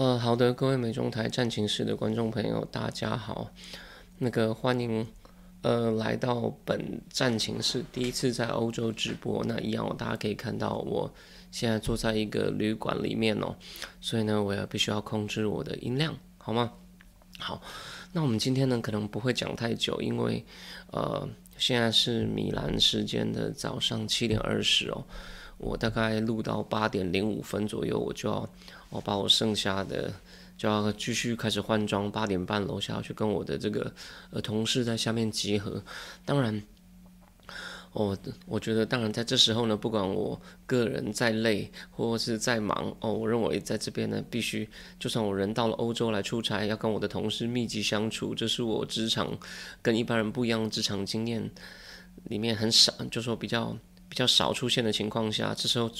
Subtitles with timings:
[0.00, 3.50] 呃，好的，各位美中台战情室的观众朋友，大家好。
[4.16, 5.06] 那个欢迎
[5.60, 9.44] 呃来到本战情室第一次在欧洲直播。
[9.44, 11.12] 那一样，哦大家可以看到我
[11.50, 13.54] 现在坐在一个旅馆里面哦，
[14.00, 16.72] 所以呢，我要必须要控制我的音量，好吗？
[17.38, 17.60] 好，
[18.14, 20.42] 那我们今天呢，可能不会讲太久，因为
[20.92, 21.28] 呃，
[21.58, 25.04] 现在是米兰时间的早上七点二十哦，
[25.58, 28.48] 我大概录到八点零五分左右，我就要。
[28.90, 30.12] 我把我剩下的
[30.58, 33.90] 就要继续开始换装，八点半楼下去跟我的这个
[34.30, 35.82] 呃同事在下面集合。
[36.24, 36.62] 当然，
[37.92, 49.38] 我我觉得当然在这时候呢，不管我个人再累或是再忙哦，我认为在这边呢，必须就算我人到了欧洲来出差，要跟我的同事密集相处，这是我职场
[49.80, 51.50] 跟一般人不一样的职场经验
[52.24, 53.76] 里面很少，就说比较
[54.08, 55.90] 比较少出现的情况下，这时候。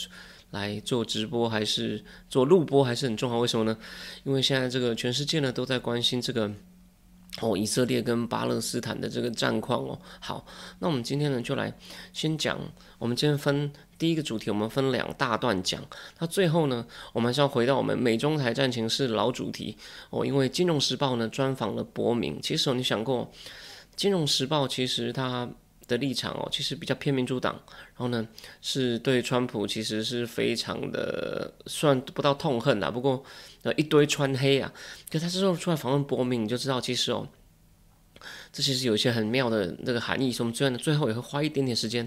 [0.50, 3.38] 来做直播还是做录播还是很重要？
[3.38, 3.76] 为什么呢？
[4.24, 6.50] 因为现在这个全世界呢都在关心这个
[7.40, 9.98] 哦，以色列跟巴勒斯坦的这个战况哦。
[10.18, 10.44] 好，
[10.80, 11.72] 那我们今天呢就来
[12.12, 12.58] 先讲，
[12.98, 15.80] 我们今天分第一个主题，我们分两大段讲。
[16.18, 19.76] 那最后呢，我们还是要回到我们美中台战情是老主题
[20.10, 22.40] 哦，因为《金融时报》呢专访了伯明。
[22.42, 23.24] 其实你想过，
[23.94, 25.48] 《金融时报》其实它。
[25.90, 28.26] 的立场哦，其实比较偏民主党，然后呢，
[28.62, 33.22] 是对川普其实是非常的算不到痛恨啦，不过
[33.62, 34.72] 呃一堆川黑啊，
[35.10, 37.28] 可他之后出来访问伯明，你就知道其实哦。
[38.52, 42.06] 这其实有一些很妙的那个含义，所以我们最后最后也会花一点点时间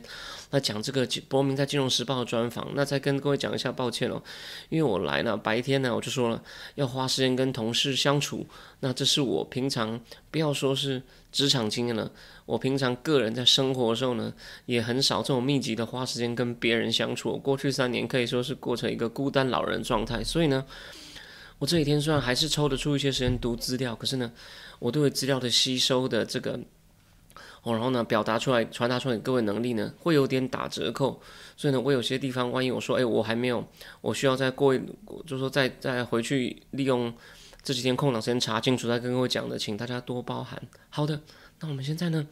[0.51, 2.69] 来讲这个伯明在《金融时报》的专访。
[2.75, 4.22] 那再跟各位讲一下，抱歉哦，
[4.69, 6.43] 因为我来呢白天呢我就说了
[6.75, 8.45] 要花时间跟同事相处，
[8.81, 9.99] 那这是我平常
[10.29, 11.01] 不要说是
[11.31, 12.11] 职场经验了，
[12.45, 14.33] 我平常个人在生活的时候呢
[14.65, 17.37] 也很少这种密集的花时间跟别人相处。
[17.37, 20.65] 过去三年可以说是过成一个孤单老人状态，所以呢，
[21.59, 24.31] 我这几天虽然还是抽得出一些时间读资料，可是呢。
[24.79, 26.59] 我对资料的吸收的这个，
[27.61, 31.21] 哦，然后呢，表达出来、传达出来给各位能力呢，会有点打折扣。
[31.55, 33.65] 所以呢，我有些地方，万一我说，哎，我还没有，
[34.01, 34.81] 我需要再过一，
[35.25, 37.13] 就说再再回去利用
[37.61, 40.61] 这几天空档时间查清楚，再跟各位讲的，请大家多包涵。
[40.89, 41.21] 好的，
[41.63, 42.28] 那我们现在呢，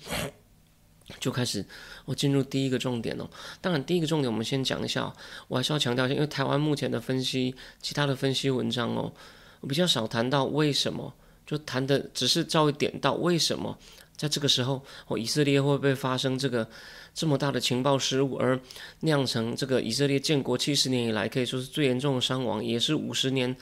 [1.18, 1.66] 就开始，
[2.04, 3.30] 我进入第一个重点哦。
[3.62, 5.12] 当然，第一个重点我们先讲一下，
[5.48, 9.14] 我还是要强调一下，因为台湾目前的分析，其他的分析文章哦，
[9.62, 11.14] 我比较少谈到为什么。
[11.44, 13.78] 就谈的只是稍微点到为什么
[14.16, 16.70] 在这个时候，哦，以色列会不会发生这个
[17.14, 18.58] 这么大的情报失误，而
[19.02, 23.54] 酿成这个以色列建国七十年以来可以说是最严重的伤亡，也是五十年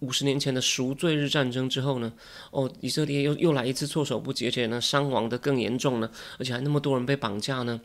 [0.00, 2.12] 五十年前的赎罪日战争之后呢？
[2.50, 7.80] 哦，以色列又又来一次措手不及，而且呢伤亡的更严重呢，而且还那么多人被绑架呢？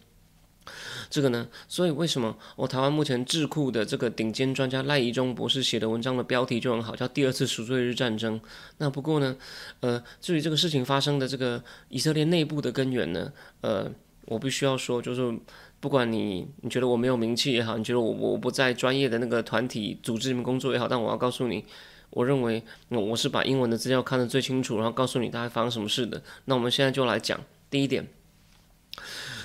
[1.10, 8.40] 这个呢，所以为什么我台湾目前智库的这个顶尖专家赖宜中博士写的文章的标题就很好，叫“第二次赎罪日战争”。
[8.80, 9.36] 那不过呢，
[9.82, 13.92] 呃，至于这个事情发生的这个以色列内部的根源呢，呃，
[14.26, 15.38] 我必须要说，就是
[15.82, 21.66] 不管你你觉得我没有名气也好，你觉得我我不在专业的那个团体组织里面工作也好，但我要告诉你，
[22.14, 26.22] 我认为我是把英文的资料看得最清楚，然后告诉你大概发生什么事的。
[26.46, 28.08] 那我们现在就来讲第一点。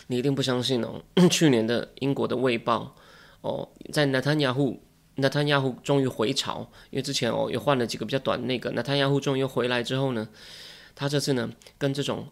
[0.09, 1.03] 你一定不相信哦！
[1.31, 2.95] 去年的英国的《卫报》
[3.47, 4.81] 哦，在纳坦雅胡，
[5.17, 10.29] 纳坦雅胡终于回朝，因为之前哦又换了几个比较短的那个，纳坦雅胡终于又回来之后呢，
[10.95, 12.29] 他这次呢跟这种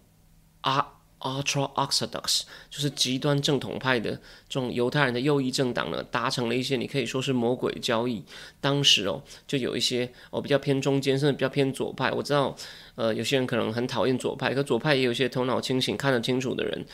[0.62, 4.10] 啊 ultra orthodox 就是极端正统派的
[4.48, 8.22] 这种犹太人的右翼政党呢，达成了一些你可以说是魔鬼交易。
[8.60, 12.10] 当时哦，就有一些哦比较偏中间，甚至比较偏左派。
[12.12, 12.54] 我知道，
[12.94, 16.84] 呃，有些人可能很讨厌左派，可左派也有些头脑清醒、看得清楚的人。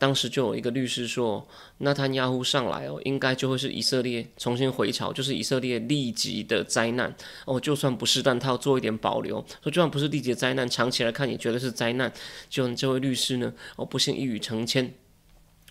[0.00, 7.14] 当时就有一个律师说，纳坦亚胡上来哦，应该就会是以色列重新回朝，就是以色列立即的灾难
[7.44, 7.60] 哦。
[7.60, 12.10] 就算不是，但他要做一点保留，说就算不是立即的灾难，长期来看也觉得是灾难。
[12.48, 14.88] 就这位律师呢，哦，不幸一语成谶。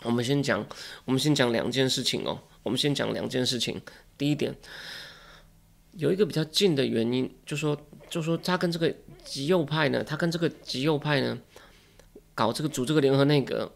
[0.04, 0.64] 我们先讲，
[1.06, 2.40] 我们先讲两件事情哦。
[2.62, 3.82] 我们先讲两件事情。
[4.16, 4.56] 第一点，
[5.94, 7.76] 有一个比较近的原因，就说，
[8.08, 8.94] 就说他跟这个
[9.26, 11.36] 极右派呢，他跟这个极右派呢。
[12.40, 13.70] 搞这个组这个联合内阁，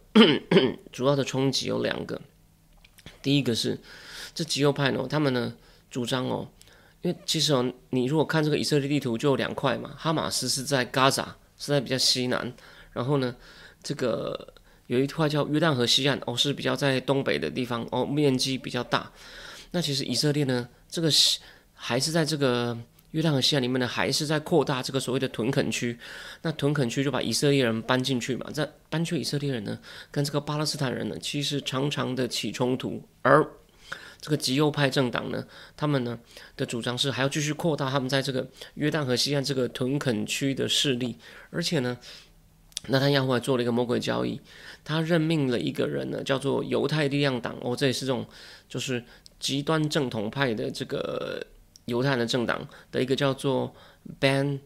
[0.94, 2.22] 主要的冲击有两个。
[3.22, 3.78] 第一个是
[4.34, 5.54] 这极右派呢，他们呢
[5.92, 6.48] 主张哦，
[7.02, 9.94] 因为其实哦，你如果看这个以色列地图，就有两块嘛。
[9.98, 12.54] 哈马斯是在加沙，是在比较西南，
[12.94, 13.36] 然后呢，
[13.84, 14.54] 这个
[14.88, 19.12] 有一块叫约旦河西岸，哦，是比较在东北的地方，哦，面积比较大。
[19.72, 21.12] 那其实以色列呢，这个
[21.74, 22.78] 还是在这个
[23.14, 25.98] 约旦河西岸里面呢，还是在扩大这个所谓的屯垦区。
[26.44, 29.80] 那屯垦区就把以色列人搬进去嘛，在搬去以色列人呢，
[30.12, 33.44] 跟这个巴勒斯坦人呢，其实常常的起冲突，而。
[34.22, 35.46] 这个极右派政党呢，
[35.76, 36.18] 他们呢
[36.56, 41.18] 的主张是还要继续扩大他们在这个约旦河西岸这个屯垦区的势力，
[41.50, 41.98] 而且呢，
[42.88, 44.40] 那他亚胡还做了一个魔鬼交易，
[44.86, 48.26] 他任命了一个人呢，叫做犹太力量党，哦，这也是这种
[48.70, 49.04] 就是
[49.42, 51.46] 极端正统派的这个
[51.86, 53.74] 犹太人的政党的一个叫做
[54.20, 54.60] Ben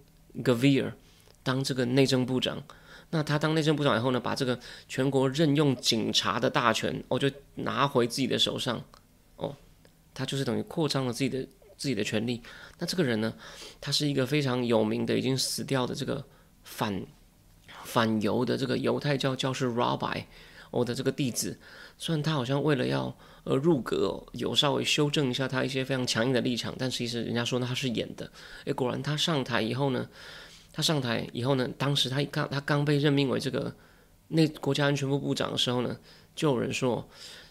[0.44, 0.94] Gavir
[1.44, 2.64] 当这个内政部长。
[3.10, 8.84] 那他当内政部长以后呢，把这个全国任用警察的大权，哦，就拿回自己的手上
[9.38, 9.56] 哦。
[10.14, 11.40] 他就是等于扩张了自己的
[11.78, 12.42] 自己的权利。
[12.80, 13.34] 那这个人呢，
[13.80, 16.22] 他是一个非常有名的、已经死掉的这个
[16.64, 17.02] 反
[17.84, 20.25] 反犹的这个犹太教教师 Rabbi，
[20.69, 21.58] 我的这个弟子。
[21.98, 23.16] 虽然他好像为了要
[23.47, 28.29] 呃入阁，有稍微修正一下他一些非常强硬的立场，但其实人家说他是演的。
[28.65, 30.07] 诶，果然他上台以后呢，
[30.73, 33.73] 他上台以后呢，当时他刚他刚被任命为这个
[34.27, 35.97] 内国家安全部部长的时候呢，
[36.35, 37.07] 就有人说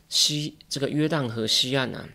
[0.09, 2.07] 西这个约旦河西岸啊。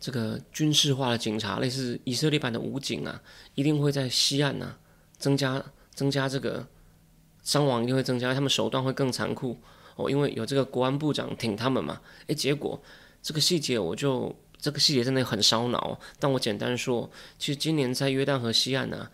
[0.00, 3.20] 这个军事化的警察，类似以色列版的武警啊，
[3.56, 4.76] 一定会在西岸呐
[5.18, 5.60] 增加
[5.92, 6.64] 增加这个
[7.42, 9.58] 伤亡，一定会增加，他们手段会更残酷
[9.98, 12.00] 哦，因为有这个国安部长挺他们嘛。
[12.28, 12.80] 诶，结果
[13.20, 19.08] 这个细节我就这个细节真的很烧脑，但我简单说，其实今年在约旦河西岸呐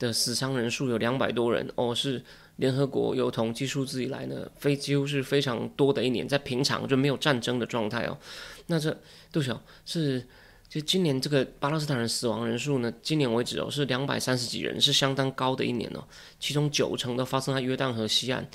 [0.00, 2.20] 的死伤人数有两百多人哦，是
[2.56, 8.18] 联合国有统计数字以来呢，非几乎是非常多的一年，在平常就没有战争的状态哦。
[8.66, 8.96] 那这
[9.32, 10.26] 杜晓是，
[10.68, 16.02] 就今年这个巴勒斯坦人死亡人数呢，今年为止哦是两百三十几人，是相当高的一年哦。
[16.40, 18.48] 其中九成都发生在约旦河西岸。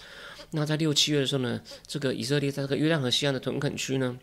[0.51, 4.18] 那在六七月的时候呢，这个以色列在这个约旦河西岸的屯垦区呢，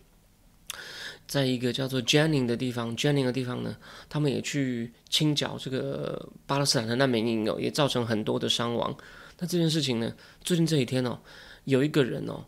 [1.26, 3.76] 在一个叫做 Jenin 的地方，Jenin 的地方呢，
[4.08, 8.96] 他们也去清剿这个巴勒斯坦的难民营哦，也造成很多的伤亡。
[9.38, 11.20] 那这件事情呢，最近这几天哦，
[11.64, 12.44] 有一个人哦。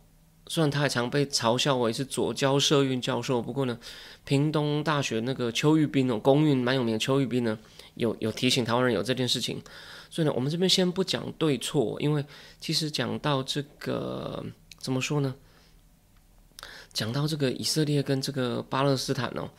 [0.51, 3.79] 虽然他还常被嘲笑为是左交社运教授，不过呢，
[4.25, 7.59] 屏东大学那个邱玉斌哦，公运蛮有名的邱玉斌呢，
[7.97, 9.61] 有有提醒台湾人有这件事情，
[10.11, 12.25] 所以呢，我们这边先不讲对错，因为
[12.61, 14.45] 其实讲到这个
[14.79, 15.35] 怎么说呢？
[16.93, 19.51] 讲到这个以色列跟这个巴勒斯坦哦，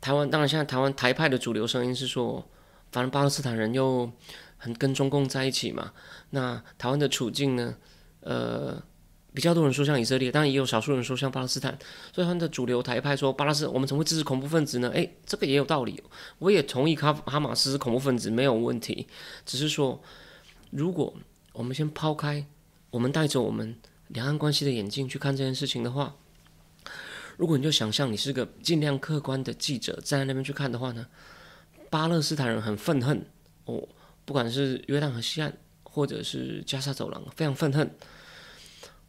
[0.00, 2.48] 台湾当然现在台湾台派的主流声音是说，
[2.92, 4.10] 反正巴勒斯坦人又
[4.56, 5.92] 很跟中共在一起嘛，
[6.30, 7.76] 那台湾的处境呢，
[8.20, 8.82] 呃。
[9.32, 11.78] 比较多人说像以色列，当然也有少数人说像巴勒斯坦，
[12.12, 14.90] 所以他们的主流台派说巴勒斯，我们怎么会支持恐怖分子呢？
[14.90, 16.02] 诶，这个也有道理，
[16.38, 19.06] 我也同意哈哈马斯是恐怖分子没有问题，
[19.46, 20.02] 只是说，
[20.70, 21.14] 如果
[21.52, 22.44] 我们先抛开，
[22.90, 23.76] 我们带着我们
[24.08, 26.16] 两岸关系的眼镜去看这件事情的话，
[27.36, 31.06] 如果你就想象你是个尽量客观的记者站在那边去看的话呢，
[31.88, 33.24] 巴勒斯坦人很愤恨
[33.66, 33.88] 哦，
[34.24, 37.88] 不管是约旦河西岸或者是加沙走廊，非常愤恨。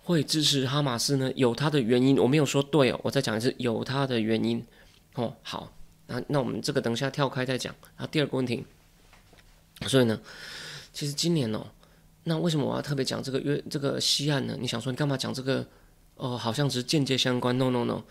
[0.03, 1.31] 会支持哈马斯呢？
[1.35, 2.99] 有他的原因，我没有说对哦。
[3.03, 4.65] 我再讲一次，有他的原因
[5.13, 5.35] 哦。
[5.43, 5.71] 好，
[6.07, 7.73] 那那我们这个等一下跳开再讲。
[7.97, 8.65] 然后第二个问题，
[9.87, 10.19] 所以呢，
[10.91, 11.67] 其实今年哦，
[12.23, 14.57] 那为什么我要特别讲这个约这个西岸呢？
[14.59, 15.65] 你想说你干嘛讲这个？
[16.15, 17.57] 哦，好像只是间接相关。
[17.57, 18.03] No No No，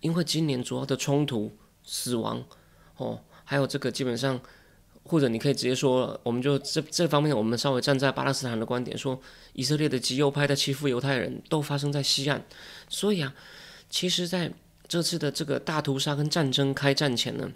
[0.00, 2.44] 因为今年主要的冲突、死亡
[2.96, 4.40] 哦，还有这个基本上。
[5.06, 9.20] 或者你可以直接说，我们就这这方面，我们稍微站在巴勒斯坦的观点，说
[9.52, 12.44] 以色列的极右派在欺负犹太人，都发生在西岸。
[12.88, 13.34] 所以啊，
[13.88, 14.52] 其实在
[14.88, 17.52] 这次的这个大屠杀跟战争开战前呢，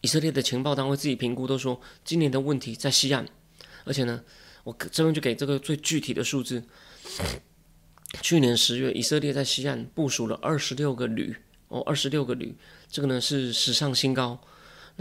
[0.00, 3.26] 以色列的情报单位自己评估都说，今年的问题在西岸。
[3.84, 4.22] 而且呢，
[4.64, 6.62] 我这边就给这个最具体的数字，
[8.20, 11.34] 去年十月，以色列在西岸部署了二十六个旅，
[11.68, 12.54] 哦，二十六个旅，
[12.90, 14.38] 这个呢是史上新高。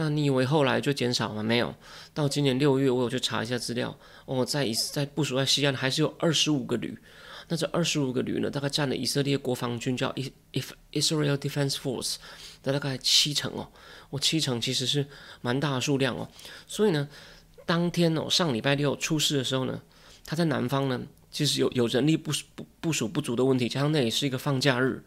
[0.02, 1.44] 那你以为后来就减少吗？
[1.44, 1.76] 没有，
[2.14, 6.98] 到今年六月，我有去查一下资料，哦，在以在部署在西岸还是有二十五个旅。
[7.50, 10.10] 那这二十五个旅呢，大概占了以色列国防军叫
[10.54, 12.16] If Israel Defense Force
[12.64, 13.68] 的大概七成哦。
[14.10, 15.06] 我七成其实是
[15.42, 16.30] 蛮大的数量哦。
[16.66, 17.10] 所以呢，
[17.66, 19.82] 当天哦，上礼拜六出事的时候呢，
[20.26, 25.04] 他在南方呢，其实有有人力部部部署不足的问题，加上那也是一个放假日。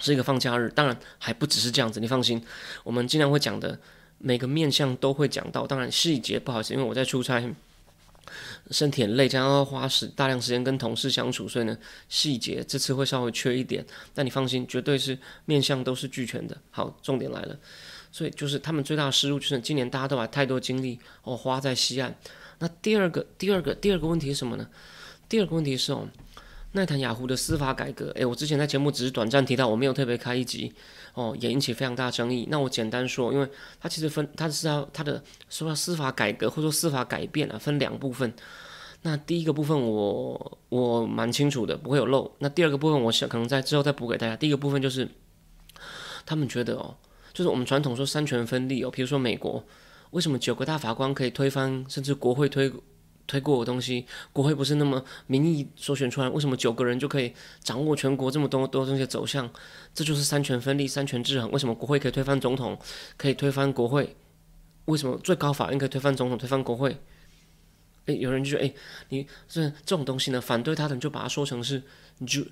[0.00, 2.42] 是一个放假日，当然还不只是这样子，你放心，
[2.84, 3.78] 我们尽量会讲的
[4.18, 5.66] 每个面向都会讲到。
[5.66, 7.42] 当然细节不好意思，因为我在出差，
[8.70, 11.76] 身体很累，加上要花时大量时间跟同事相处，所以呢
[12.08, 13.84] 细节这次会稍微缺一点。
[14.14, 16.56] 但你放心，绝对是面向都是俱全的。
[16.70, 17.58] 好，重点来了，
[18.12, 22.14] 所以就是他们最大的失误就是今年大家都把太多精力哦花在西岸。
[22.58, 24.68] 那第二个第二个第二个问题是什么呢？
[25.28, 26.08] 第二个问题是哦，
[26.72, 30.72] 奈坦雅虎的司法改革，诶，我之前在节目只是短暂提到，我没有特别开一集
[31.14, 32.46] 哦，也引起非常大争议。
[32.50, 33.48] 那我简单说，因为
[33.80, 38.32] 它其实分它是要它的说司法改革或者说司法改变啊，分两部分。
[39.02, 42.30] 那第一个部分我我蛮清楚的，不会有漏。
[42.40, 44.36] 那第二个部分我想可能在之后再补给大家。
[44.36, 45.08] 第一个部分就是
[46.26, 46.94] 他们觉得哦，
[47.32, 49.64] 就是我们传统说三权分立哦，比如说美国。
[50.10, 52.72] 为什么九个大法官可以推翻甚至国会推
[53.28, 54.04] 推过的东西？
[54.32, 56.28] 国会不是那么民意所选出来？
[56.30, 57.32] 为什么九个人就可以
[57.62, 59.48] 掌握全国这么多多东西的走向？
[59.94, 61.48] 这就是三权分立、三权制衡。
[61.52, 62.76] 为什么国会可以推翻总统，
[63.16, 64.16] 可以推翻国会？
[64.86, 66.98] 为什么最高法院可以推翻总统、推翻国会？
[68.06, 68.74] 诶，有人就说：“诶，
[69.10, 70.40] 你这这种东西呢？
[70.40, 71.82] 反对他的人就把它说成是
[72.26, 72.42] 就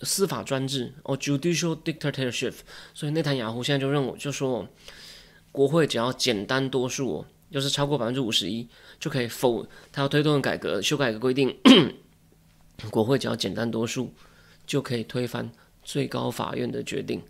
[0.00, 2.54] 司法专制哦，judicial dictatorship。”
[2.92, 4.68] 所以内塔尼亚胡现在就认为，就说。
[5.54, 8.66] 国会只要简单多数，就是超过百分之五十一，
[8.98, 11.54] 就可以否他要推动改革、修改的规定。
[12.90, 14.12] 国会只要简单多数，
[14.66, 15.48] 就可以推翻
[15.84, 17.22] 最高法院的决定。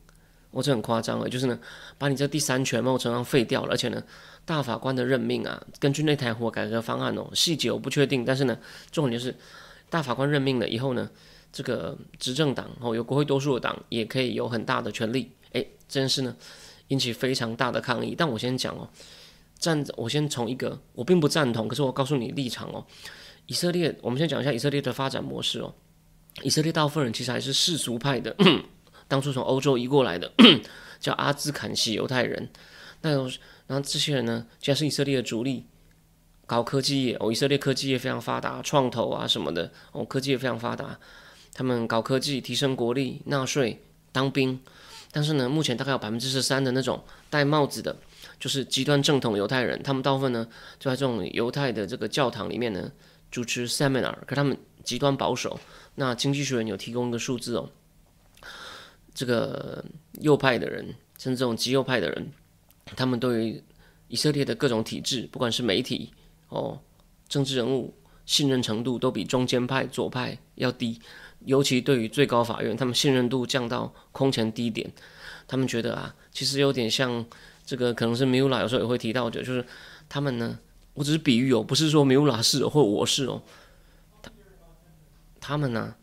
[0.53, 1.59] 我这很夸张了，就是呢，
[1.99, 3.73] 把你这第三权某种程度废掉了。
[3.73, 4.03] 而且呢，
[4.45, 8.57] 大法官的任命啊，根据那台火改革方案哦，细节我不确定，但是呢，
[8.91, 9.35] 重点就是
[9.91, 11.11] 大法官任命了以后呢，
[11.53, 15.33] 这个执政党哦，有国会多数的党也可以有很大的权利。
[15.53, 16.35] 诶，这件事呢。
[16.89, 18.87] 引起非常大的抗议，但我先讲哦，
[19.63, 22.85] 站我先从一个我并不赞同，可是我告诉你立场哦。
[23.47, 25.73] 以色列，我们先讲一下以色列的发展模式哦。
[26.43, 28.35] 以色列大部分人其实还是世俗派的，
[29.07, 30.33] 当初从欧洲移过来的，
[30.99, 32.51] 叫阿兹坎西犹太人。
[33.03, 33.11] 那
[33.69, 35.67] 然后这些人呢，既然是以色列的主力，
[36.45, 40.99] 搞科技业哦，以色列科技业非常发达，创投啊什么的哦，科技业非常发达，
[41.55, 44.61] 他们搞科技，提升国力，纳税，当兵。
[45.11, 47.95] 但是呢，目前大概有百分之十三的那种戴帽子的，
[48.43, 50.45] 就是极端正统犹太人，他们大部分呢
[50.81, 52.91] 就在这种犹太的这个教堂里面呢
[53.31, 55.61] 主持 seminar，可他们极端保守。
[55.95, 57.71] 那经济学人有提供一个数字哦，
[59.15, 59.85] 这个
[60.15, 60.85] 右派的人，
[61.17, 62.33] 甚至这种极右派的人，
[62.97, 63.63] 他们对于
[64.09, 66.13] 以色列的各种体制，不管是媒体
[66.49, 66.81] 哦、
[67.29, 67.95] 政治人物，
[68.27, 71.01] 信任程度都比中间派左派要低。
[71.45, 74.91] 尤其对于最高法院，他们信任度降到空前低点。
[75.47, 77.25] 他们觉得啊，其实有点像
[77.65, 79.65] 这个，可能是米乌拉有时候也会提到的，就是
[80.09, 80.59] 他们呢，
[80.95, 83.43] 我只是比喻哦，不是说米乌拉是或我是哦。
[84.21, 84.31] 他
[85.41, 85.95] 他们呢，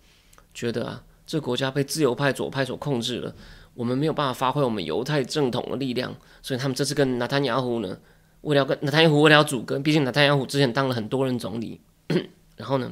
[0.54, 3.34] 觉得啊，这个国家被自由派左派所控制了，
[3.74, 7.98] 我们没有办法发挥我们犹太正统的力量，所以他们这次跟纳坦雅胡呢，
[8.42, 11.80] 为了跟纳坦雅胡为了阻隔，毕竟纳坦雅胡之前当了很多任总理，
[12.58, 12.92] 然后呢，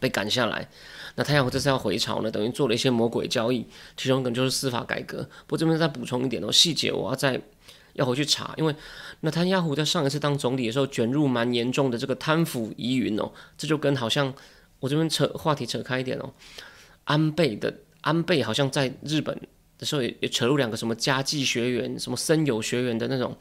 [0.00, 0.68] 被赶下来。
[1.16, 5.22] 那太阳这次要回朝呢，等于做了一些魔鬼交易，其中可能就是司法改革。
[5.46, 7.40] 不过这边再补充一点哦，细节我要再
[7.94, 8.76] 要回去查，因为
[9.20, 14.32] 那他亚胡在上一次当总理的时候卷入蛮严重的这个贪腐疑云哦，这就跟好像
[14.78, 16.32] 我这边扯话题扯开一点哦，
[17.04, 19.34] 安倍的安倍好像在日本
[19.78, 23.36] 的时候也也扯入两个什么家计学员、什么森友学员的那种，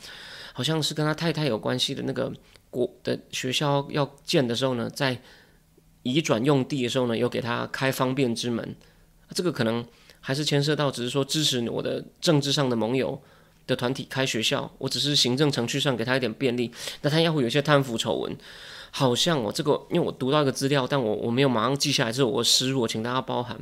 [0.53, 2.31] 好像是跟他太太有关系的那个
[2.69, 5.21] 国的学校要建的时候呢，在。
[6.05, 8.75] 移转用地的时候呢，又给他开方便之门，
[9.33, 9.87] 这个可能
[10.19, 13.23] 还是牵涉到，只是说支持我的政治上的盟友
[13.65, 16.71] 的团体开学校，我只是行政程序上给他一点便利。
[17.01, 18.35] 那他要会有些贪腐丑闻，
[18.91, 23.59] 好像我这个，因为我读到一个资料，但我我没有马上记下来，这是我失误，请大家包涵。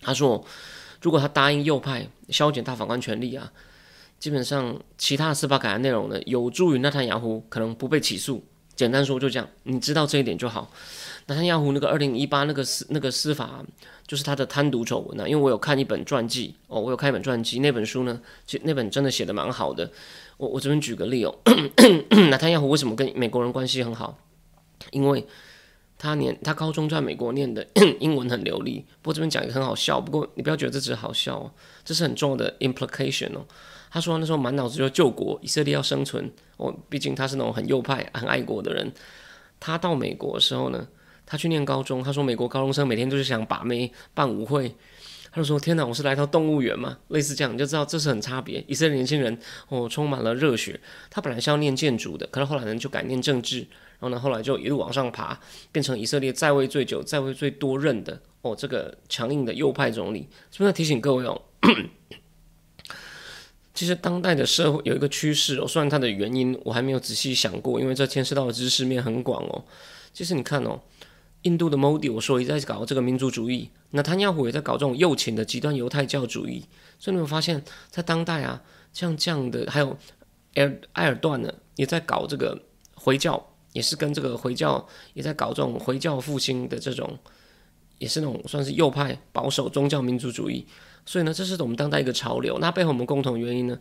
[0.00, 0.44] 他说，
[1.00, 3.52] 如果他答应右派削减大法官权力啊，
[4.18, 8.44] 基本上其他司法改革内容呢，有助于纳坦雅胡可能不被起诉。
[8.76, 10.70] 简单说就这样，你知道这一点就好。
[11.28, 13.62] 纳坦亚胡那个二零一八那个司那个司法，
[14.06, 15.28] 就是他的贪渎丑闻啊。
[15.28, 19.90] 因为我有看一本传记哦，我有看一本传记，那本书呢，其实那本真的写的蛮好的。
[20.38, 21.34] 我我这边举个例哦，
[22.30, 24.18] 纳坦亚胡为什么跟美国人关系很好？
[24.90, 25.26] 因为
[25.98, 27.66] 他念他高中在美国念的
[28.00, 28.86] 英文很流利。
[29.02, 31.52] 不过这边讲也很好笑，不过你不要觉得这只是好笑哦，
[31.84, 33.44] 这是很重要的 implication 哦。
[33.90, 38.90] 他说那时候满脑子就救国，以色列要生存哦，毕竟他是那种很右派、很爱国的人。
[39.60, 40.88] 他到美国的时候呢？
[41.28, 44.74] 他去念高中，他说美国高中生每天都是想把妹、办舞会。
[45.30, 48.64] 他就说：“天哪，我是来到动物园吗？”类似这样，你就知道这是很差别。
[48.66, 50.80] 以色列年轻人哦，充满了热血。
[51.10, 55.38] 他本来是要念建筑的，可是后来呢就改念政治，然后呢后来就一路往上爬，
[55.70, 60.26] 变成以色列在位最久、在位最多任的哦这个强硬的右派总理。
[60.50, 61.42] 是不是提醒各位哦？
[63.74, 69.62] 其实当代的社会有一个趋势哦，虽然它的原因我还没有仔细想过，因为这牵涉到的知识面很广哦。
[70.14, 70.80] 其实你看哦。
[71.42, 76.64] 印度的 Modi 我说也在搞这个民族主义，那他亚胡也在搞这种右倾的极端犹太教主义，
[76.98, 79.96] 所以你会发现在当代啊，像这样的，还有
[80.54, 82.60] 埃尔埃尔段呢，也在搞这个
[82.94, 87.18] 回教，也是跟这个回教也在搞这种回教复兴的这种，
[87.98, 90.66] 也是那种算是右派保守宗教民族主义。
[91.06, 92.58] 所以呢，这是我们当代一个潮流。
[92.58, 93.78] 那背后我们共同原因呢？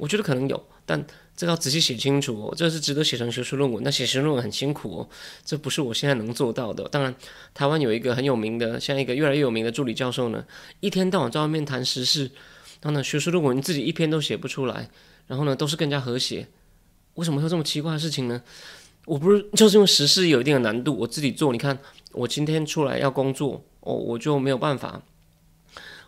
[0.00, 2.54] 我觉得可能有，但这要仔细写清楚哦。
[2.56, 3.84] 这是值得写成学术论文。
[3.84, 5.08] 那写学术论文很辛苦哦，
[5.44, 6.88] 这不是我现在能做到的。
[6.88, 7.14] 当然，
[7.52, 10.42] 台湾有一个很有名的，像一个越来越有名的助理教授呢，
[10.80, 12.30] 一天到晚在外面谈时事，
[12.80, 14.88] 然后呢，学术论文自己一篇都写不出来，
[15.26, 16.48] 然后呢，都是更加和谐。
[17.16, 18.42] 为什么会这么奇怪的事情呢？
[19.04, 21.52] 我不是就是因为时事有一定的难度，我自己做。
[21.52, 21.78] 你看，
[22.12, 25.02] 我今天出来要工作，哦，我就没有办法。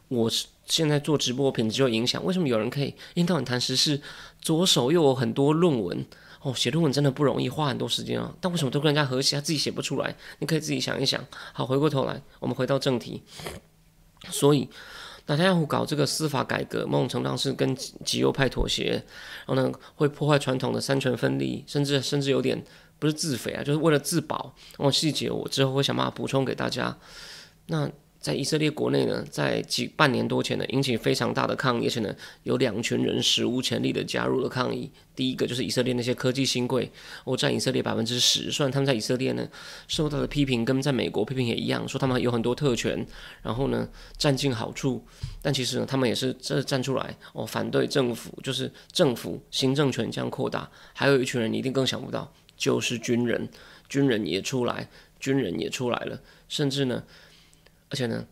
[0.08, 2.25] 我是现在做直播品质有影响。
[2.25, 4.00] 为什么有人可以一天到晚谈时事，
[4.41, 6.07] 左手又有很多论文？
[6.41, 8.33] 哦，写论文真的不容易，花很多时间啊。
[8.41, 10.17] 但为什么都跟人家和谐，他自己写不出来？
[10.38, 11.23] 你可以自己想一想。
[11.52, 13.23] 好，回过头来，我们回到正题。
[14.31, 14.67] 所以，
[15.26, 19.05] 纳坦雅胡搞这个司法改革，某种程度上是跟极右派妥协，
[19.47, 22.64] 然后呢，会破坏传统的三权分立，甚至甚至有点
[22.99, 24.55] 不是自肥啊，就是为了自保。
[24.79, 26.97] 然后细节我之后会想办法补充给大家。
[27.67, 27.91] 那。
[28.23, 32.14] 在以色列国内呢，在几半年多前呢，引起非常大的抗议，而且呢，
[32.45, 34.88] 有两群人史无前例的加入了抗议。
[35.17, 36.88] 第一个就是以色列那些科技新贵，
[37.25, 38.49] 哦，占以色列百分之十。
[38.52, 39.47] 虽然他们在以色列呢
[39.88, 43.05] 受到的批评跟在美国批评也一样，说他们有很多特权，
[43.43, 45.05] 然后呢占尽好处，
[45.43, 50.71] 但其实呢，他们也是这站出来哦，反对政府，就是政府行政权这样扩大。
[50.93, 53.49] 还有一群人，你一定更想不到，就是军人，
[53.88, 54.88] 军人也出来，
[55.19, 57.02] 军人也出来了，甚至呢。
[57.92, 58.26] 而且呢，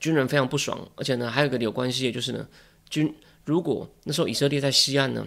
[0.00, 0.76] 军人非常不爽。
[0.96, 2.48] 而且呢，还有一个有关系就是呢，
[2.90, 5.24] 军如果那时候以色列在西岸呢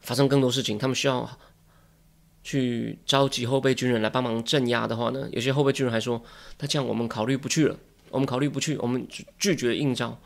[0.00, 1.38] 发生更多事情，他们需要
[2.42, 6.20] 去召集后备军人来帮忙镇压的话呢，有些后备军人还说，
[6.58, 7.78] 那这样我们考虑不去了，
[8.10, 9.06] 我们考虑不去，我们
[9.38, 10.20] 拒绝应召，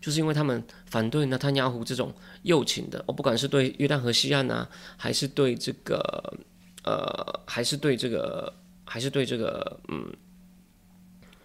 [0.00, 6.38] 就是因为他们反对纳坦雅胡这种右倾的，哦，不管是对约旦河西岸啊，还是对这个
[6.84, 10.14] 呃，还是对这个，还是对这个，嗯。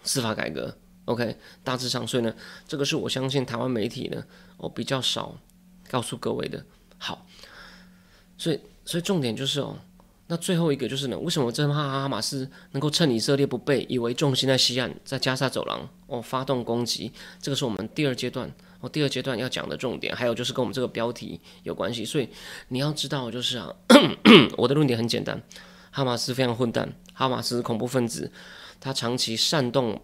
[0.04, 2.34] 司法改革，OK，大致上，所以呢，
[2.68, 4.24] 这个是我相信台湾媒体呢，
[4.58, 5.38] 哦比较少
[5.90, 6.64] 告诉各位的。
[6.98, 7.26] 好，
[8.38, 9.78] 所以所以重点就是哦，
[10.28, 17.12] 那最后一个就是呢，为什么这哈哈马斯能够趁以色列不备，以为重心在西岸，在加沙走廊哦发动攻击？
[17.42, 22.06] 这个是我们第二阶段哦，第二阶段要讲的重点，还有就是跟我们这个标题有关系。
[22.06, 22.30] 所以
[22.70, 23.70] 你要知道，就是啊，
[24.58, 25.42] 我的论点很简单，
[25.92, 28.32] 哈马斯非常混蛋，哈马斯恐怖分子。
[28.84, 30.02] 他长期煽动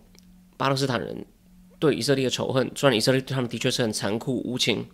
[0.56, 1.26] 巴勒斯坦人
[1.80, 4.86] 对以色列的仇恨，虽然以色列对他们的确是很残酷无情，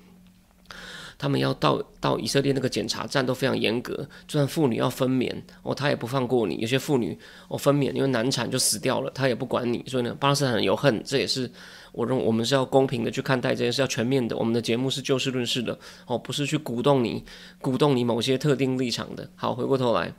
[1.20, 6.56] 他们要到到以色列那个检查站都非常严格，就算妇女要分娩哦，他也不放过你。
[6.58, 7.16] 有些妇女
[7.48, 9.84] 哦分娩因为难产就死掉了，他也不管你。
[9.86, 11.48] 所以呢，巴勒斯坦人有恨，这也是
[11.92, 14.36] 我认我们是要公平的去看待这件事，要全面的。
[14.36, 17.24] 我们的节目是就事论事的哦，不是去鼓动你
[17.62, 19.30] 鼓动你某些特定立场的。
[19.36, 20.14] 好，回过头来。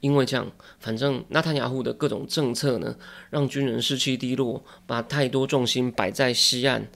[0.00, 2.96] 因为这样，反正纳坦雅胡的各种政策呢，
[3.30, 6.88] 让军人士气低落，把太多重心摆在西岸，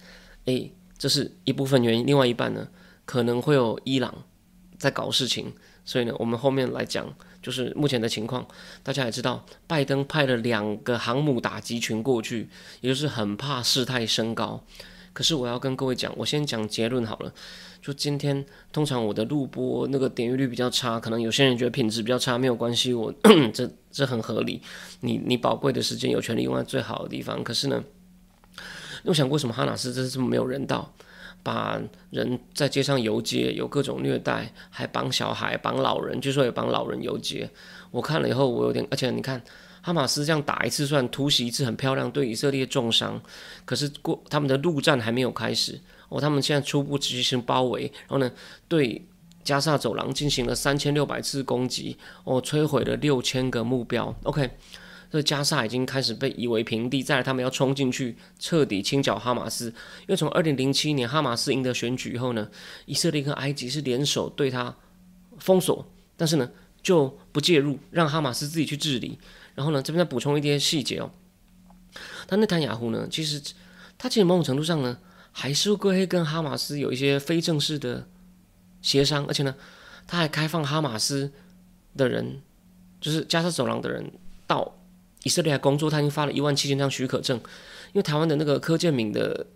[0.44, 2.06] 诶，这是一部分原因。
[2.06, 2.68] 另外一半呢，
[3.04, 4.24] 可能会有伊朗
[4.78, 5.52] 在搞事情，
[5.84, 7.12] 所以呢，我们后面来讲，
[7.42, 8.46] 就是目前的情况。
[8.82, 12.48] 大家也知道，拜登派了两个航母打击群过去，
[12.80, 14.64] 也就是很怕事态升高。
[15.12, 17.32] 可是我要跟各位讲，我先讲结论好了。
[17.80, 23.12] 就今天，通常我的录播那个点阅率比较差，可能有些人觉得品质比较差，没有关系，我
[23.52, 24.62] 这这很合理。
[25.00, 27.42] 你你宝贵的时间有权利用在最好的地方。
[27.42, 27.82] 可是呢，
[29.02, 29.52] 又想过什么？
[29.52, 30.94] 哈纳斯这是这么没有人道，
[31.42, 37.50] 把人在街上游街，有各种虐待，还绑小孩、绑老人，据说也绑老人游街。
[37.90, 39.42] 我看了以后，我有点，而且你看。
[39.82, 43.20] 哈马斯这样打一次算突袭一次很漂亮，对以色列重伤。
[43.64, 48.30] 可是过他们的陆战还没有开始哦，他们现在初步执行包围，然后呢
[48.68, 49.04] 对
[49.42, 54.14] 加沙走廊进行了三千六百次攻击哦，摧毁了六千个目标。
[54.22, 54.48] OK，
[55.10, 59.66] 这加沙已经开始被夷为平地，再来他们要冲进去彻底清剿哈马斯。
[59.66, 62.48] 因为从二零零七年哈马斯赢得选举以后呢，
[62.86, 64.72] 以色列跟埃及是联手对他
[65.38, 65.84] 封锁，
[66.16, 66.48] 但是呢
[66.80, 69.18] 就不介入，让哈马斯自己去治理。
[69.54, 71.10] 然后呢，这边再补充一些细节哦。
[72.26, 73.40] 但内塔雅胡呢，其实
[73.98, 74.98] 他其实某种程度上呢，
[75.30, 78.08] 还是会跟哈马斯有一些非正式的
[78.80, 79.54] 协商，而且呢，
[80.06, 81.30] 他还开放哈马斯
[81.96, 82.40] 的人，
[83.00, 84.10] 就是加沙走廊的人
[84.46, 84.78] 到
[85.24, 85.90] 以色列来工作。
[85.90, 87.36] 他已经发了一万七千张许可证。
[87.92, 89.46] 因为台湾的那个柯建明的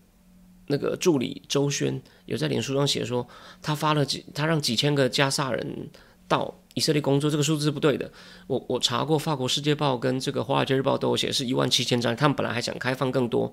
[0.67, 3.27] 那个助理周轩有在脸书上写说，
[3.63, 5.89] 他发了几，他让几千个加沙人
[6.29, 6.61] 到。
[6.77, 8.13] 以色列工作这个数字是不对的，
[8.47, 13.51] 我我查过，法国《世界报》跟这个《华尔街日报》都有写是一万七千张，他们本来还想开放更多。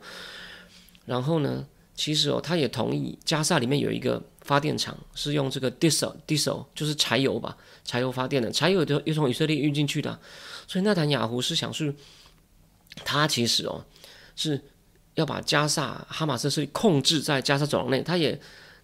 [1.06, 7.56] 然后呢，其实哦，他也同意加萨里面有一个发电厂是用这个 diesel diesel 就是柴油吧，
[7.86, 10.20] 柴油发电的，柴油都又从以色列运进去的，
[10.68, 11.96] 所以纳坦雅胡是想是，
[13.06, 13.86] 他其实哦
[14.36, 14.60] 是
[15.16, 18.38] 要把加萨哈马斯是控制在加沙走廊内，他也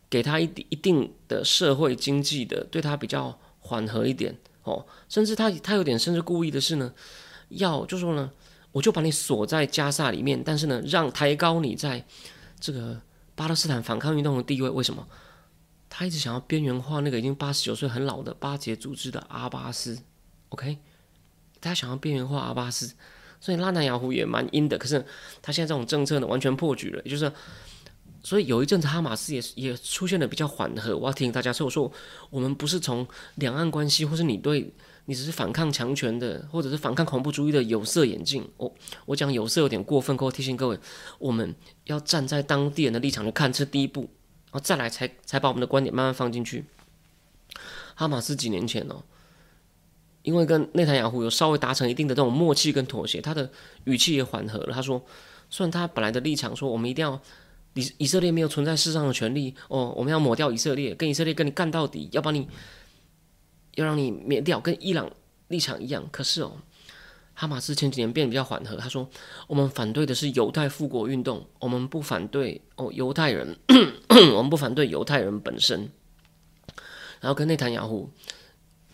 [0.09, 3.37] 给他一一定的社会经济的，对他比较
[3.69, 6.91] 缓和一点哦，甚至他他有点甚至故意的是呢，
[7.49, 8.31] 要就说呢，
[8.71, 12.03] 我就把你锁在加萨里面，但是呢，让抬高你在。
[12.61, 12.99] 这个
[13.35, 15.07] 巴勒斯坦反抗运动的地位为什么？
[15.89, 19.97] 他一直想要边缘化那个已经八十九岁很老的巴结组织的阿巴斯
[20.49, 20.77] ，OK？
[21.61, 22.93] 他想要边缘化阿巴斯，
[23.39, 24.77] 所以拉南雅胡也蛮阴的。
[24.77, 25.05] 可是
[25.41, 27.01] 他现在这种政策呢，完全破局了。
[27.05, 27.31] 也就是，
[28.23, 30.97] 所以有一阵子哈马斯也也出现了比较缓和。
[30.97, 31.91] 我要提醒大家，所以我说
[32.29, 34.73] 我们不是从两岸关系，或是你对。
[35.05, 38.47] 你只是反抗强权的，或者是反抗恐怖主义的有色眼镜。
[38.57, 38.71] 我
[39.07, 40.77] 我讲有色有点过分，我提醒各位，
[41.17, 41.55] 我们
[41.85, 46.65] 要站在当地人的立场去看，这第一步，然后再来才才把我们的观点慢慢放进去。
[47.95, 49.01] 哈马斯几年前哦，
[50.21, 53.49] 因为跟内塔雅胡有稍微达成一定的这种默契跟妥协，他的
[53.85, 54.73] 语气也缓和了。
[54.75, 55.03] 他说，
[55.49, 57.19] 虽然他本来的立场说我们一定要
[57.73, 62.47] 以以色列没有存在世上的权利哦，我们要抹掉以色列，跟以色列跟你干到底，要把你。
[63.75, 65.09] 要让你灭掉，跟伊朗
[65.47, 66.05] 立场一样。
[66.11, 66.57] 可是哦，
[67.33, 68.75] 哈马斯前几年变得比较缓和。
[68.75, 69.09] 他说
[69.47, 73.57] ：“我们反对的是犹太复国运动，我们不反对哦犹太人，
[74.35, 75.89] 我们不反对犹太人本身。”
[77.21, 78.09] 然后跟内塔尼亚胡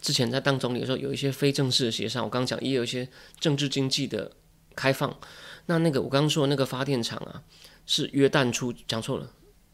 [0.02, 2.24] 之前在当总理的时候有一些非正式的协商。
[2.24, 3.08] 我刚讲也有一些
[3.40, 4.34] 政治经济的
[4.76, 5.18] 开放。
[5.66, 7.42] 那那个我刚刚说的那个发电厂啊，
[7.86, 9.32] 是约旦出讲错了，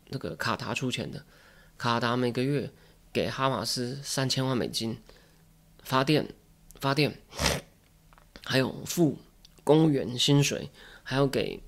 [0.10, 1.24] 那个卡达出钱的，
[1.78, 2.72] 卡达每个月。
[3.14, 4.98] 给哈马斯三千万美金
[5.84, 6.30] 发电，
[6.80, 7.20] 发电，
[8.46, 9.18] 还有付
[9.66, 10.70] 公务员薪水，
[11.04, 11.62] 还要给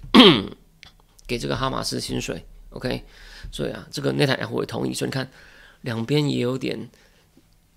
[1.27, 3.03] 给这个哈马斯薪水，OK？
[3.51, 4.93] 所以啊，这个内塔尼亚胡也同意。
[4.93, 5.29] 所以你看，
[5.81, 6.89] 两边也有点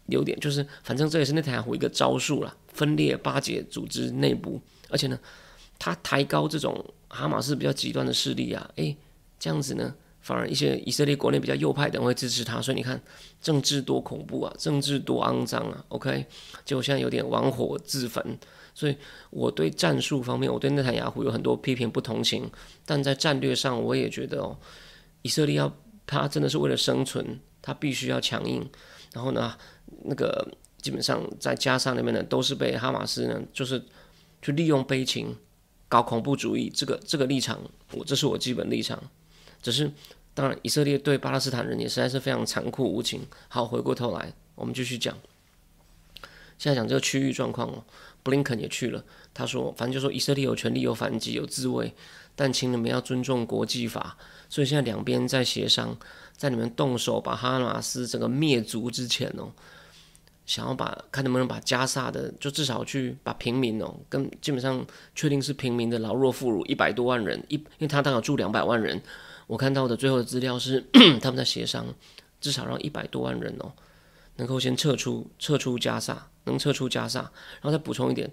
[0.07, 5.19] 有点，就是反正这也是内塔尼亚胡一个招数了，分裂巴结组织内部，而且呢，
[5.77, 8.97] 他抬高这种哈马斯比较极端的势力啊，诶，
[9.39, 9.95] 这样子呢。
[10.21, 13.01] 反而一些以色列国内比较右派的人会支持他，所以你看
[13.41, 15.85] 政治多恐怖啊，政治多肮脏啊。
[15.87, 16.27] OK，
[16.65, 18.37] 结果现在有点玩火自焚，
[18.75, 18.97] 所以
[19.31, 22.51] 我对战术方面，我对内塔雅胡有很多批评不同情，
[22.85, 24.59] 但在战略上，我也觉得哦，
[25.23, 25.73] 以色列要
[26.05, 28.69] 他真的是为了生存，他必须要强硬。
[29.13, 29.57] 然后呢，
[30.07, 30.45] 那个
[30.83, 33.81] 基本上在加沙那边呢，都是被哈马斯呢，就是
[34.43, 35.37] 去利用悲情
[35.89, 37.61] 搞恐怖主义，这个这个立场，
[37.93, 39.03] 我这是我基本立场，
[39.63, 39.91] 只是。
[40.35, 43.27] 当然，以色列对巴勒斯坦人也实在是非常残酷无情。
[43.49, 45.17] 好，回过头来，我们继续讲。
[46.59, 47.83] 现在讲这个区域状况哦，
[48.23, 49.03] 布林肯也去了。
[49.33, 51.91] 他说，反正就说以色列有权利有反击有自卫，
[52.35, 54.19] 但请你们要尊重国际法。
[54.51, 55.97] 所以现在两边在协商，
[56.37, 59.51] 在你们动手把哈马斯整个灭族之前哦，
[60.47, 69.03] 想要把看能不能把加萨的，就至少去把平民哦，跟基本上确定是平民的老弱妇孺一百多万人，一因为他当时住两百万人。
[69.49, 70.85] 我看到的最后的资料是，
[71.21, 71.87] 他们在协商，
[72.41, 73.73] 至少让一百多万人哦，
[74.37, 77.21] 能够先撤出撤出加沙，能撤出加沙，
[77.61, 78.31] 然后再补充一点，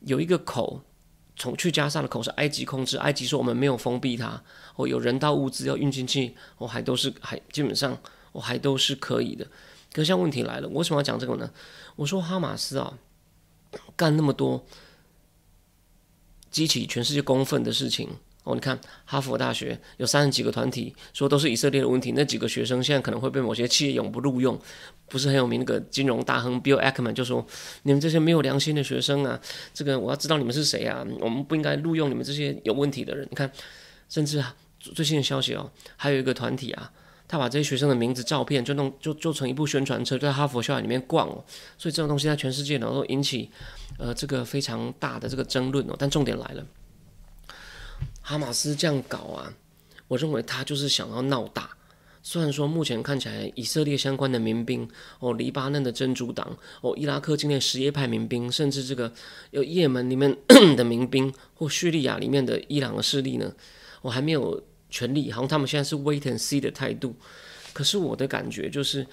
[0.00, 0.82] 有一个口
[1.36, 4.42] 从去加沙的口是埃及控制，埃及说我们没有封闭它，
[4.76, 7.96] 哦，有人道物资要运进去，哦，还都是还基本上
[8.32, 9.46] 我还都是可以的。
[9.92, 11.50] 可是像问题来了，我为什么要讲这个呢？
[11.96, 12.98] 我说哈马斯啊，
[13.96, 14.64] 干那么多
[16.50, 18.08] 激起全世界公愤的事情。
[18.42, 24.58] 哦，你看哈佛大学有三十几个团体说都是以色列的问题，那几个学生现在可能会被某些企业永不录用，
[25.08, 27.46] 不是很有名那个金融大亨 Bill Ackman 就说
[27.82, 29.38] 你们这些没有良心的学生啊，
[29.74, 33.28] 这个我要知道你们是谁啊，我们不应该录用你们这些有问题的人。
[33.30, 33.52] 你看，
[34.08, 34.42] 甚至
[34.78, 36.90] 最新的消息哦，还有一个团体啊，
[37.30, 41.44] 他把这些学生的名字、照片就弄就做成一部宣传车，在哈佛校园里面逛哦，
[41.78, 43.48] 所以这种东西在全世界能够引起
[44.00, 45.94] 呃这个非常大的这个争论哦。
[45.96, 46.66] 但重点来了。
[48.20, 49.54] 哈马斯这样搞啊，
[50.08, 51.70] 我认为他就是想要闹大。
[52.20, 54.88] 虽然说目前看起来，以色列相关的民兵
[55.20, 59.12] 哦，黎巴嫩的真主党哦，伊拉克境内什叶派民兵，甚至这个
[59.52, 60.36] 有也门里面
[60.76, 63.54] 的民兵或叙利亚里面的伊朗的势力呢，
[64.02, 64.60] 我还没有
[64.90, 67.14] 权利，好像他们现在是 wait and see 的态度。
[67.72, 69.06] 可是我的感觉就是，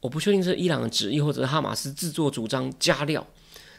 [0.00, 3.26] 我不确定是伊朗的旨意，或者是哈马斯自作主张加料。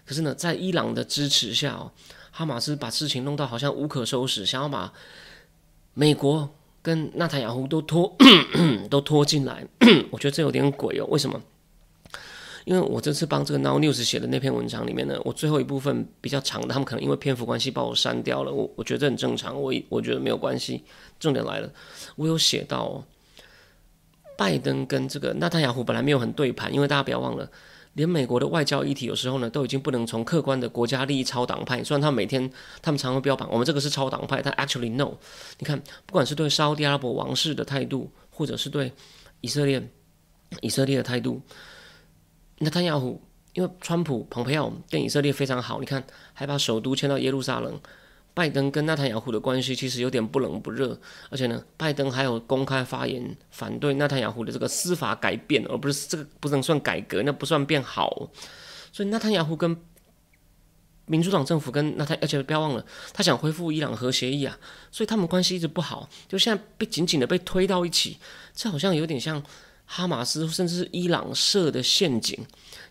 [0.05, 1.91] 可是呢，在伊朗的支持下哦。
[2.33, 4.93] 哈马斯把事情弄到好像无可收拾，想要把
[5.93, 6.49] 美国
[6.81, 8.15] 跟纳坦雅胡都拖
[8.89, 9.67] 都拖进来，
[10.09, 11.05] 我觉得这有点鬼哦。
[11.09, 11.41] 为什么？
[12.65, 18.53] 因为我这次帮这个 Now News 写的那篇文章里面呢，我最后一部分比较长的，他们可能因为篇幅关系把我删掉了。
[18.53, 20.83] 我我觉得很正常，我我觉得没有关系。
[21.19, 21.71] 重点来了，
[22.15, 23.03] 我有写到
[24.37, 27.49] 拜登跟这个纳塔雅胡本来没有很对盘，因为大家不要忘了，
[27.93, 31.83] 连美国的外交议题有时候呢都已经不能从客观的国家利益超党派。
[31.83, 32.49] 虽然他每天
[32.81, 35.11] 他们常会标榜我们这个是超党派，但 actually no。
[35.59, 38.91] 你看，不管是对沙特阿拉伯王室的态度，或者是对
[39.41, 39.81] 以色列
[40.61, 41.41] 以色列的态度。
[42.61, 43.19] 纳坦雅胡
[43.53, 47.79] 因为川普、蓬佩奥跟以色列非常好，你看还把首都迁到耶路撒冷。
[48.33, 50.97] 拜登跟纳坦雅胡的关系其实有点不冷不热，
[51.29, 58.29] 而且呢，拜登还有公开发言反对纳坦雅胡的这个司法改变，而不是这个不能算改革，那不算变好。
[58.93, 59.75] 所以纳坦雅胡跟
[61.07, 64.57] 民主党政府跟纳坦，而且不要忘了，他想恢复伊朗核协议啊，
[64.91, 68.17] 所以他们关系一直不好，就现在被紧紧的被推到一起，
[68.53, 69.43] 这好像有点像。
[69.93, 72.39] 哈马斯甚至是伊朗设的陷阱，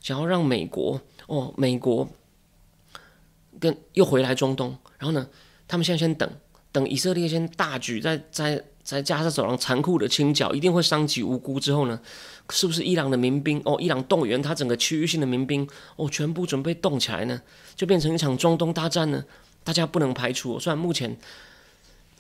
[0.03, 2.07] 想要让美国哦，美国
[3.59, 5.27] 跟又回来中东，然后呢，
[5.67, 6.31] 他们现在先等
[6.71, 11.59] 等以色列先大举在在在加沙走廊残酷的清剿，一定会伤及无辜。
[11.59, 11.99] 之后呢，
[12.51, 17.41] 是不是伊朗的民兵哦，伊朗动员他整个区域性的民兵哦，全部准备动起来呢？
[17.75, 19.25] 就变成一场中东大战呢？
[19.65, 21.17] 大家不能排除，虽然目前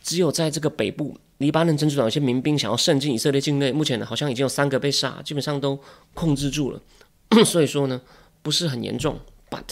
[0.02, 1.18] 只有在这个北部。
[1.40, 5.78] 黎巴嫩真主党有些民兵想要渗进以色列境内，目前呢好像已经有三个被杀，基本上都
[6.12, 6.80] 控制住了，
[7.46, 7.98] 所以说呢
[8.42, 9.18] 不是很严重。
[9.48, 9.64] But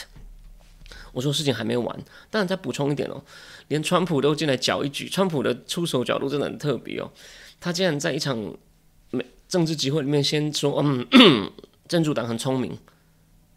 [1.12, 1.94] 我说事情还没完，
[2.30, 3.22] 当然再补充一点哦，
[3.68, 7.10] 连川普都进来搅一局，川普的出手角度真的很特别哦，
[7.60, 8.38] 他竟然在一场
[9.10, 11.06] 美政治集会里面先说，嗯，
[11.86, 12.78] 真主党很聪明。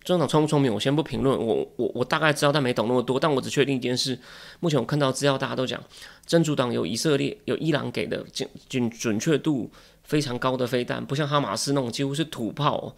[0.04, 1.38] 中党聪不聪明，我先不评论。
[1.38, 3.20] 我我我大概知道，但没懂那么多。
[3.20, 4.18] 但我只确定一件事：
[4.60, 5.82] 目前我看到资料，大家都讲
[6.26, 9.70] 真主党有以色列、有伊朗给的准准准确度
[10.04, 12.96] 非常高的飞弹，不像哈马斯那种几乎是土炮。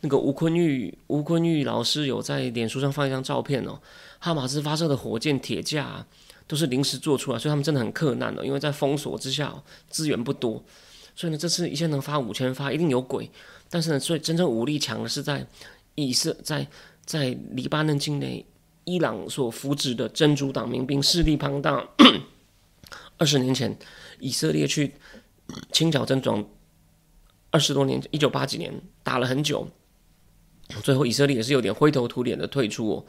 [0.00, 3.80] 那个吴坤玉吴坤玉老师有在脸书上放一张照片哦，
[4.20, 6.06] 哈马斯发射的火箭铁架
[6.46, 9.52] 都是临时做出来，所以他们真的很克难的，因为在封锁之下
[9.88, 10.62] 资源不多。
[11.16, 13.28] 所以呢，这次一下能发五千发，一定有鬼。
[13.70, 15.44] 但是呢，所以真正武力强的是在。
[15.94, 16.66] 以色在
[17.04, 18.44] 在黎巴嫩境内，
[18.84, 21.88] 伊朗所扶植的真主党民兵势力庞大。
[23.16, 23.78] 二十年前，
[24.18, 24.92] 以色列去
[25.70, 26.44] 清剿真主党，
[27.50, 29.68] 二十多年，一九八几年打了很久，
[30.82, 33.04] 最后以色列也是有点灰头土脸的退出哦。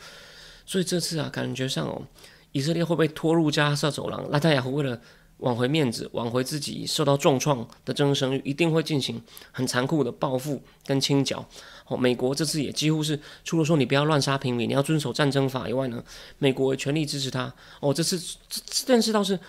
[0.65, 2.03] 所以这次啊，感觉上哦，
[2.51, 4.29] 以色列会被拖入加沙走廊。
[4.29, 5.01] 拉塔亚胡为了
[5.37, 9.21] 挽回面子，挽回自己受到重创的争声誉，一定会进行
[9.51, 11.45] 很残酷的报复跟清剿。
[11.87, 16.03] 哦，美国这次也几乎是除了说你不要乱杀平民，你要遵守战争法以外呢，
[16.39, 17.53] 美国全力支持他。
[17.79, 18.17] 哦，这次
[18.49, 19.39] 这这件事倒是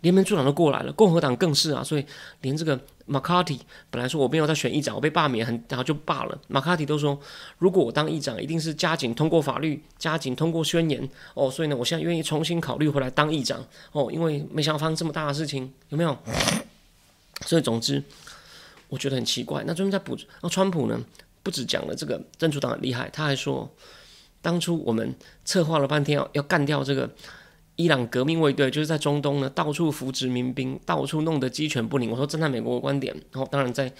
[0.00, 2.04] 联盟助长都过来了，共和党更是啊，所以
[2.40, 6.38] 连这个马卡蒂本来说我没有在选议长，我被罢免很，然后就罢了。
[6.48, 7.18] 马卡蒂都说，
[7.58, 11.08] 如果我当议长，一定是加紧通过法律，加紧通过宣言。
[11.34, 13.64] 哦，所以呢，我现在愿意重新考虑回来当议长。
[13.92, 16.18] 哦，因为没想到发生这么大的事情，有没有？
[17.46, 18.02] 所以总之，
[18.88, 19.62] 我觉得很奇怪。
[19.66, 21.00] 那专门在补，那川普呢？
[21.42, 23.72] 不止讲了这个真主党很厉害，他还说，
[24.42, 25.14] 当初我们
[25.44, 27.08] 策划了半天要要干掉这个
[27.76, 32.10] 伊朗革命卫队，就是在中东呢到处扶植民兵，到处弄得鸡犬不宁。
[32.10, 33.92] 我说站在美国的观点，然后当然在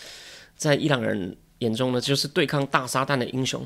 [0.57, 3.65] 在伊朗人眼中呢，就是对抗大撒旦的英雄。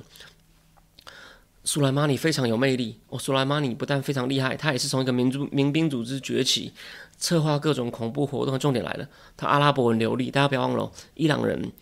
[1.64, 6.72] 苏莱马尼非常有魅力，哦，苏莱马尼不但非常厉害，他也是从一个民族民兵组织崛起，
[7.16, 8.58] 策划各种恐怖活动。
[8.58, 11.72] 重点来了，他阿拉伯文流利，大家不要忘了，伊朗人。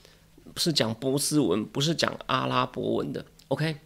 [0.57, 3.25] 是讲波斯文，不是讲阿拉伯文的。
[3.47, 3.77] OK，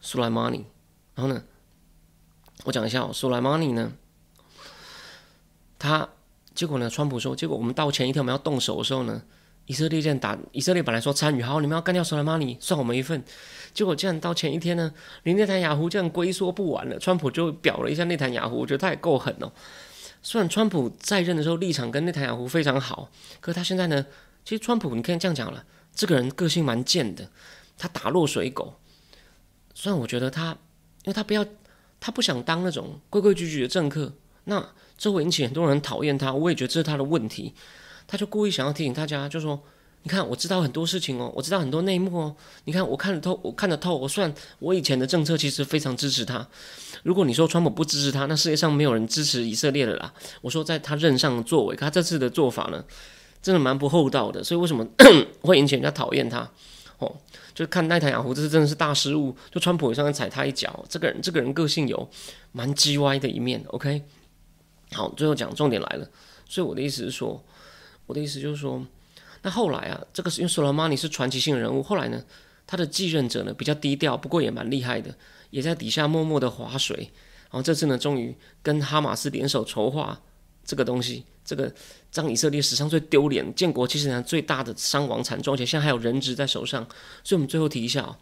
[0.00, 0.64] 苏莱马尼，
[1.14, 1.42] 然后呢，
[2.64, 3.92] 我讲一下哦，苏莱马尼呢，
[5.78, 6.08] 他
[6.54, 9.22] 结果呢，川普说，结果我们到前一天我们要动手的时候呢，
[9.66, 13.22] 以色列这样打，以色列本来说参与，好，你们要干掉苏莱马尼，算我们一份。
[13.72, 14.92] 结果这样到前一天呢，
[15.22, 19.50] 连内塔雅胡这样龟缩不完了，川普就表了一下内塔雅胡，我觉得他也够狠哦。
[20.22, 24.04] 虽然川普在任的时候立场跟内塔雅胡非常好，可是他现在呢？
[24.44, 27.28] 其实川普，你可以这样讲了，这个人个性蛮贱的，
[27.78, 28.74] 他打落水狗。
[29.74, 30.50] 虽然我觉得他，
[31.04, 31.44] 因为他不要，
[32.00, 34.12] 他不想当那种规规矩矩的政客，
[34.44, 34.66] 那
[34.98, 36.32] 这会引起很多人讨厌他。
[36.32, 37.52] 我也觉得这是他的问题，
[38.08, 39.60] 他就故意想要提醒大家，就说：
[40.02, 42.36] 你看，我知道很多事情哦，我知道很多内幕哦。
[42.64, 43.96] 你看，我看得透，我看得透。
[43.96, 46.46] 我算我以前的政策其实非常支持他。
[47.02, 50.12] 如果你说川普不支持他，那世界上没有人支持以色列的啦。
[50.40, 52.82] 我说在他任上的作为，他这次的做法呢？
[53.42, 54.86] 真的蛮不厚道的，所以为什么
[55.40, 56.46] 会引起人家讨厌他？
[57.00, 57.16] 哦，
[57.54, 60.84] 就看奈坦雅胡这次真的是大失误，就川普也上踩他一脚。
[60.88, 62.08] 这个人，这个人个性有
[62.52, 63.64] 蛮叽歪的一面。
[63.68, 64.02] OK，
[64.92, 66.08] 好，最后讲重点来了。
[66.48, 67.42] 所以我的意思是说，
[68.06, 68.84] 我的意思就是说，
[69.42, 72.22] 那后来啊，这个是因为索罗马尼是传奇性人物，后来呢，
[72.66, 75.14] 他的继任者呢比较低调，不过也蛮厉害的，
[75.50, 77.10] 也在底下默默的划水。
[77.44, 80.20] 然后这次呢，终于跟哈马斯联手筹划
[80.70, 81.74] 这个东西，这个
[82.14, 86.86] 让以色列史上最丢脸、建国七十年最大的伤亡惨重，而且现在还有人质在手上。
[87.24, 88.14] 所以，我们最后提一下哦，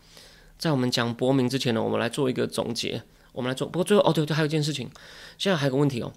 [0.56, 3.02] 在我们讲伯明之前呢，我们来做一个总结。
[3.32, 4.88] 我们来做，不过最后哦，对对，还有一件事情，
[5.36, 6.10] 现在还有个问题哦。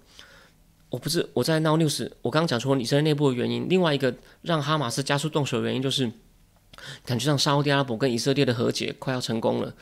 [0.88, 6.10] 我不是我在 Now News，我刚刚讲说以色列内部的原因，另外一个让哈马斯加速动手的原因就是，
[7.04, 9.74] 感觉上沙特阿拉伯跟以色列的和解快要成功了，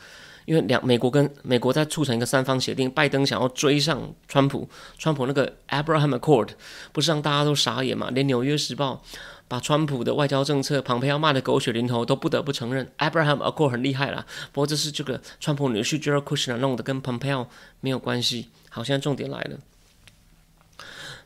[0.45, 6.49] 因为两美国跟美国在促成一个三方协定，拜登想要追上川普，川普那个 Abraham Accord
[6.91, 8.09] 不是让大家都傻眼嘛？
[8.11, 9.03] 连纽约时报
[9.47, 14.25] 把川普的外交政策，庞培要骂的狗血淋头，都不得不承认 Abraham Accord 很厉害啦。
[14.51, 17.49] 不过这是这个川普女婿 Jared Kushner 弄的，跟蓬佩奥
[17.79, 18.49] 没有关系。
[18.69, 19.57] 好，现在重点来了。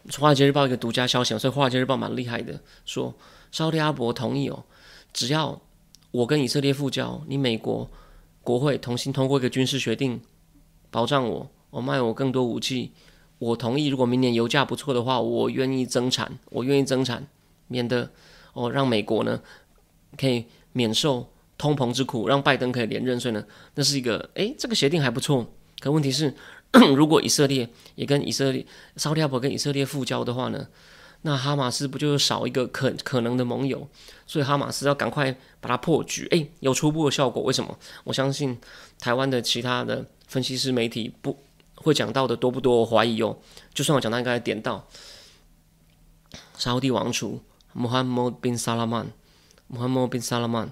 [0.20, 3.14] 《华尔街日报》一个独家消息，所以《华尔街日报》蛮厉害的，说
[3.52, 4.64] 沙特阿伯同意哦，
[5.14, 5.60] 只要
[6.12, 7.90] 我跟以色列复交，你美国
[8.46, 10.22] 国会同心通过一个军事决定，
[10.92, 12.92] 保障我，我卖我更多武器，
[13.40, 13.88] 我同意。
[13.88, 17.26] 如果明年油价不错的话，我愿意增产，我愿意增产，
[17.68, 18.12] 免得
[18.54, 19.42] 哦让美国呢
[20.16, 21.28] 可以免受
[21.58, 23.20] 通膨之苦，让拜登可以连任。
[23.20, 25.52] 所以呢，那是一个诶，这个协定还不错。
[25.80, 26.34] 可问题是。
[26.94, 28.66] 如果以色列也跟以色列、
[28.98, 30.68] 沙特阿拉伯跟以色列复交的话呢，
[31.28, 33.90] 那哈马斯不就少一个可可能的盟友？
[34.28, 36.28] 所以哈马斯要赶快把它破局。
[36.30, 37.42] 诶，有初步的效果。
[37.42, 37.76] 为什么？
[38.04, 38.56] 我相信
[39.00, 41.44] 台湾的其他的分析师媒体不
[41.78, 42.82] 会讲到的多不多？
[42.82, 43.36] 我怀疑哦。
[43.74, 44.88] 就算我讲到，应该点到
[46.60, 47.42] 沙特王储
[47.74, 49.08] 穆罕默德本萨拉曼，
[49.66, 50.72] 穆罕默德本萨拉曼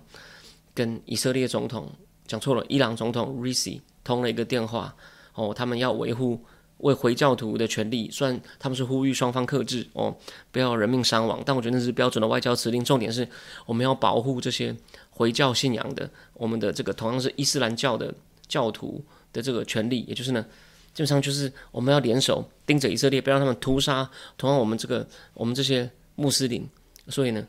[0.75, 1.91] 跟以色列总统
[2.27, 4.95] 讲错了，伊朗总统 Risi 通了一个电话。
[5.33, 6.45] 哦，他们要维护
[6.79, 10.15] 为回教徒的权利，虽然他们是呼吁双方克制哦，
[10.51, 12.83] 不要人命伤亡，但我觉得那是标准的外交辞令。
[12.83, 13.27] 重点是
[13.65, 14.75] 我们要保护这些
[15.11, 18.13] 回教信仰的，我们的这个同样是伊斯兰教的
[18.47, 20.45] 教徒的这个权利，也就是呢，
[20.93, 26.67] 基本上就是我们要联手盯着以色列，不让他们屠杀同样我们这个我们这些穆斯林。
[27.07, 27.47] 所以呢，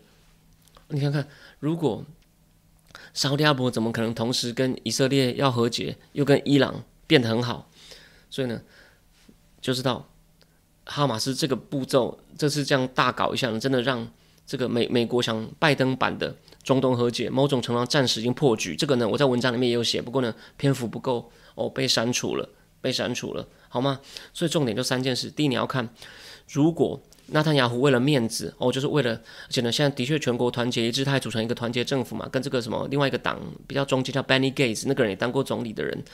[0.89, 1.27] 你看看，
[1.61, 2.05] 如果
[3.13, 7.69] 沙特阿拉伯怎么可能同时跟以色列要和解，又跟伊朗变得很好？
[8.31, 8.61] 所以呢，
[9.65, 10.07] 就知道
[10.85, 14.07] 哈马斯这个步骤，这次这样大搞一下呢，真的让
[14.47, 18.77] 这个美美国想拜登版的中东和解，某种程度上暂时已经破局。
[18.77, 22.47] 这个呢，我在文章里面也有写，不过呢，篇幅不够哦，被删除了，
[22.83, 24.01] 被删除了，好吗？
[24.35, 25.89] 所以重点就三件事：第一，你要看，
[26.53, 36.05] 如果纳坦雅胡为了面子哦，就是为了，而且呢，现在的确全国团结一致，他还组成一个团结政府嘛，跟这个什么另外一个党比较中间叫 Benny Gates 那个人也当过总理的人。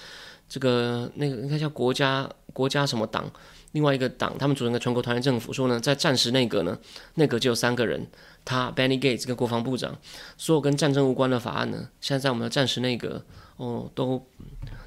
[0.51, 3.31] 这个那个应该叫国家国家什么党？
[3.73, 6.77] 另外一个党，他们组成的全国团结政府，说呢，在战时内阁呢，
[7.15, 8.05] 内阁只有三个人，
[8.45, 9.97] 他 Benny Gates 跟国防部长，
[10.37, 13.25] 所有跟战争无关的法案呢，现在在我们的战时内阁
[13.59, 14.27] 哦，都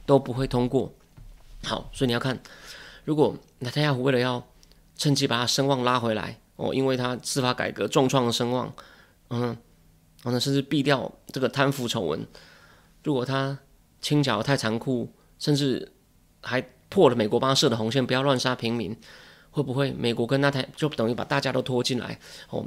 [0.06, 0.93] 都不会通过。
[1.63, 2.38] 好，所以你要看，
[3.06, 4.45] 如果纳塔亚胡为了要
[4.97, 8.73] 趁机把他声望拉回来哦，因为他司法改革重创了声望，
[9.30, 12.28] 嗯，然后呢，甚至毙掉这个贪腐丑闻，
[13.06, 13.58] 如果他
[14.02, 15.10] 轻巧太残酷。
[15.44, 15.92] 甚至
[16.40, 18.96] 还破了美国帮他设的红线，不要乱杀平民。
[19.52, 22.18] 会不会美国跟那台就等于把大家都拖进来？
[22.50, 22.66] 哦，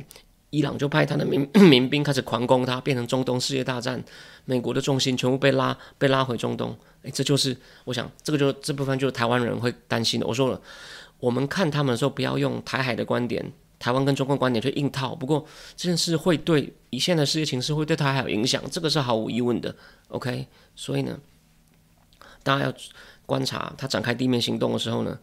[0.51, 4.05] 伊朗就派他的民 民兵开始狂攻他，变成中东世界大战，
[4.45, 6.77] 美国的重心全部被拉被拉回中东。
[7.03, 10.27] 诶，这就是我想这个就这部分就是台湾人会担心的。
[10.27, 10.61] 我说了，
[11.19, 15.13] 我们看他们的时候不要用台海的观点、台湾跟中共观点去硬套。
[15.13, 15.45] 不过
[15.77, 19.75] 这件事会对以现在世界形势会对台海有影响，这个是毫无疑问的。
[20.11, 21.19] OK，所以呢。
[22.47, 22.73] 大家要
[23.27, 25.19] 观察他展开地面行动的时候呢，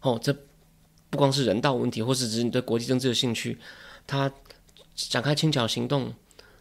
[0.00, 0.34] 哦，这
[1.10, 3.58] 不光是人道问题，或是指你对国际政治的兴趣，
[4.06, 4.32] 他
[4.94, 6.06] 展开轻巧行动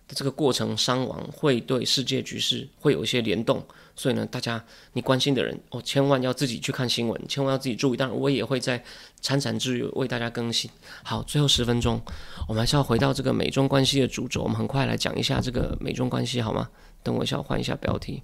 [0.05, 4.61] 的这个过程伤亡会对世界局势会有一些联动，所以呢，大家
[4.91, 7.97] 你关心的人哦，千万要自己去看新闻，千万要自己注意。
[7.97, 8.83] 当然，我也会在
[9.21, 10.69] 参展之余为大家更新。
[11.03, 12.01] 好，最后十分钟，
[12.49, 16.69] 我们还是要回到这个美中关系的主轴，我们很快来讲一下这个美中关系，好吗？
[17.01, 18.23] 等我一下，换一下标题。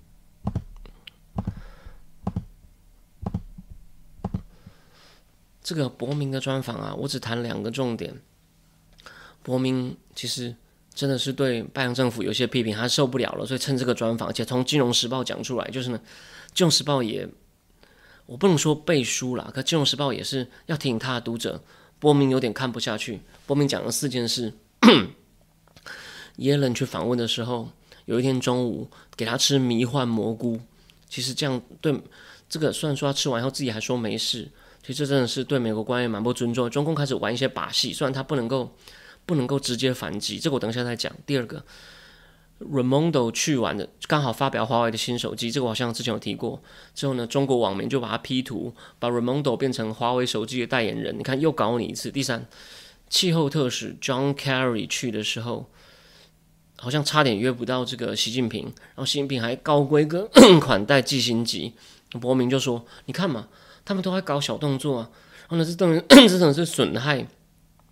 [5.69, 8.11] 这个伯明的专访啊，我只谈两个重点。
[9.43, 10.55] 伯明其实
[10.95, 15.99] 真的是对拜登政府有些批评，他受不了了，所以趁这个专访，而且从《金融时报》讲出来，就是呢，
[16.55, 17.29] 《金融时报》也
[18.25, 21.61] 我不能说背书了，可《金融时报》也是要提醒他的读者，
[21.99, 23.21] 伯明有点看不下去。
[23.45, 24.51] 伯明讲了四件事：
[26.37, 27.69] 耶伦去访问的时候，
[28.05, 30.59] 有一天中午给他吃迷幻蘑菇，
[31.07, 31.95] 其实这样对
[32.49, 34.49] 这个虽然说他吃完以后自己还说没事。
[34.81, 36.69] 其实这真的是对美国官员蛮不尊重。
[36.69, 38.75] 中共开始玩一些把戏，虽然他不能够
[39.25, 41.13] 不能够直接反击，这个我等一下再讲。
[41.25, 41.63] 第二个
[42.59, 46.61] ，，Ramondo 去完的，刚好发表华为的新手机，这个我好像之前有提过。
[46.95, 51.17] 之后呢，中国网民就把它 P 图，把 Ramondo 变成华为手机的代言人。
[51.17, 52.09] 你看，又搞你一次。
[52.09, 52.47] 第三，
[53.09, 55.69] 气候特使 John Kerry 去的时候，
[56.77, 61.73] 好像差点约不到这个习近平，然后习近平还高规格 款待季新吉。
[62.19, 63.49] 伯明就说：“你看嘛，
[63.89, 65.09] 他们都在搞小动作啊，
[65.49, 67.25] 然后呢，这 等这种是损害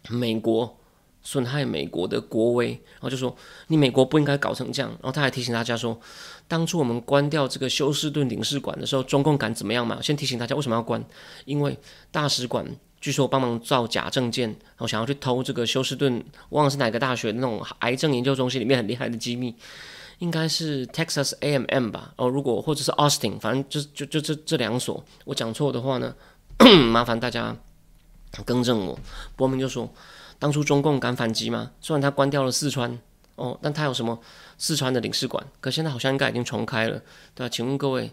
[0.10, 0.78] 美国。”
[1.24, 3.36] 损害美国的国威，然后就说
[3.68, 4.90] 你美国不应该搞成这样。
[4.92, 6.00] 然后他还提醒大家说，
[6.48, 10.02] 当初我们关掉这个休斯顿领事馆的时候，中共敢怎么样嘛？
[10.02, 11.04] 先提醒大家为什么要关，
[11.44, 11.78] 因为
[12.12, 12.66] 大使馆
[13.02, 19.54] 据说帮忙造假证件，然后想要去偷这个休斯顿，忘了是哪个大学那种癌症研究中心里面很厉害的机密，
[20.20, 22.14] 应该是 Texas A M M 吧？
[22.18, 26.16] 哦，如果或者是 Austin，反正就就就这这两所，我讲错的话呢，
[26.92, 27.56] 麻烦大家
[28.46, 29.00] 更正我。
[29.36, 29.92] 伯明就说。
[30.40, 31.72] 当初中共敢反击吗？
[31.82, 33.00] 虽然他关掉了四川，
[33.38, 34.20] 哦，但他有什么
[34.60, 35.44] 四川的领事馆？
[35.60, 37.02] 可现在好像应该已经重开了，
[37.34, 37.50] 对吧？
[37.50, 38.12] 请问各位，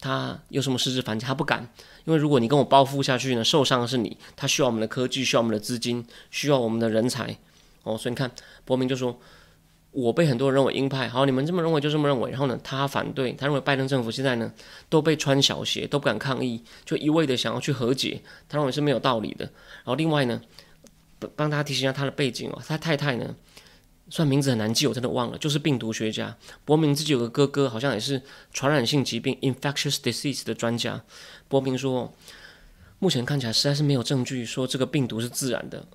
[0.00, 1.26] 他有什么实质反击？
[1.26, 1.68] 他不敢，
[2.06, 4.16] 因为如果你跟我报复下去呢，受伤的是你。
[4.34, 7.36] 他需要我们的科技，需要我们的资金，需要我们的人才，
[7.82, 8.30] 哦，所以你看，
[8.64, 9.20] 伯明就说，
[9.94, 12.30] 我被很多人认为鹰派，好，你们这么认为就这么认为。
[12.30, 14.52] 然后呢，他反对，他认为拜登政府现在呢
[14.88, 19.44] 都被穿小鞋，都不敢抗议，就一味的想要去和解，他认为是没有道理的。
[19.46, 20.42] 然后另外呢？
[21.36, 23.34] 帮大家提醒一下他的背景哦，他太太呢，
[24.10, 26.36] 虽然名字很难记，我真的忘了，就是病毒学家。
[26.66, 28.20] 伯明自己有个哥哥，好像也是
[28.52, 31.02] 传染性疾病 （infectious disease） 的专家。
[31.48, 32.12] 伯明说，
[32.98, 35.86] 目前看起来实在是没有证据说这个病毒是自然的。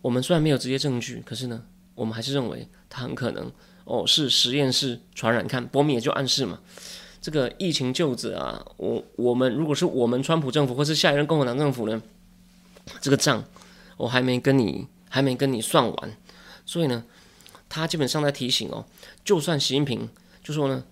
[0.00, 1.62] 我们虽然没有直接证据，可是呢，
[1.98, 3.52] 我们还是认为它很可能
[3.84, 5.46] 哦是实验室传染。
[5.46, 6.60] 看伯明也就暗示嘛，
[7.20, 12.00] 这个疫情救者啊，我我们如果是我们川普政府或是下一任共和党政府呢，
[13.00, 13.44] 这个账。
[13.98, 16.16] 我还没跟你还没跟你算完，
[16.64, 17.02] 所以呢，
[17.68, 18.86] 他基本上在提醒哦，
[19.24, 20.08] 就算习近平
[20.40, 20.84] 就说呢，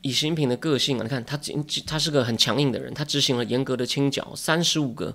[0.00, 1.38] 以习近平的个性啊，你看他
[1.86, 5.14] 他是个很强硬的人，他执行了严格的清剿，三十五个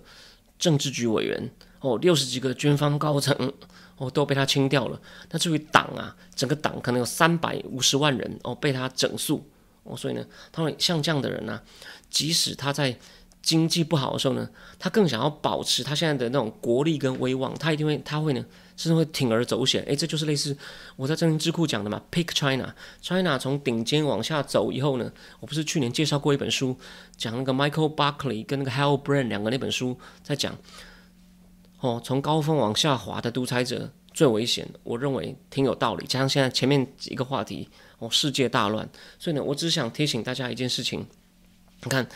[0.60, 3.52] 政治局委员哦，六十几个军方高层
[4.00, 5.00] 哦都被他清掉了。
[5.30, 9.48] 那至于党啊，整个党可能有三百五十万人哦被他整肃
[9.84, 11.62] 哦，所以呢，他们像这样的人呢，
[12.10, 12.98] 即使他在。
[13.42, 14.48] 经济不好的时候呢，
[14.78, 18.46] 他更想要保持他现在的那种国力跟威望，他一定会，他会呢，
[18.76, 19.82] 甚至会铤而走险。
[19.84, 20.56] 诶，这就是类似
[20.98, 26.78] 我在政经智库讲的嘛，Pick China，China 从顶尖往下走以后呢，我不是去年介绍过一本书，
[27.18, 30.54] 讲那个 Michael Buckley 跟那个 Hal Brand 两个那本书在讲，
[31.80, 36.06] 哦，从高峰往下滑的独裁者最危险，我认为挺有道理。
[36.08, 37.70] 加上现在前面几个话题，
[38.00, 41.06] 哦，世界大乱，所以呢，我只想提醒大家一件事情，
[41.84, 42.08] 你看。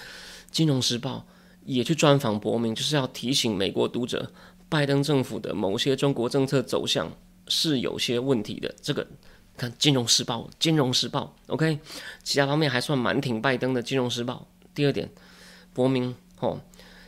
[0.51, 1.25] 金融时报
[1.65, 4.31] 也去专访伯明，就是要提醒美国读者，
[4.69, 7.11] 拜登政府的某些中国政策走向
[7.47, 8.71] 是有些问题的。
[8.79, 9.07] 这个
[9.57, 11.79] 看金融时报，金融时报，OK，
[12.21, 13.81] 其他方面还算蛮挺拜登的。
[13.81, 14.45] 金融时报
[14.75, 15.09] 第二点，
[15.73, 16.61] 伯明哦，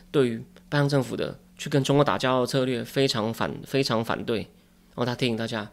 [0.10, 4.40] 对于拜登政府的去跟中国打交道策略非常反，非常反对。
[4.40, 5.72] 然后他提醒大家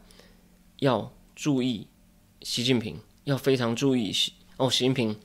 [0.78, 1.86] 要注意
[2.42, 5.16] 习近平，要非常注意习哦，习近平。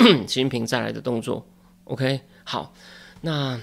[0.26, 1.46] 习近平再来的动作
[1.84, 2.72] ，OK，好，
[3.20, 3.60] 那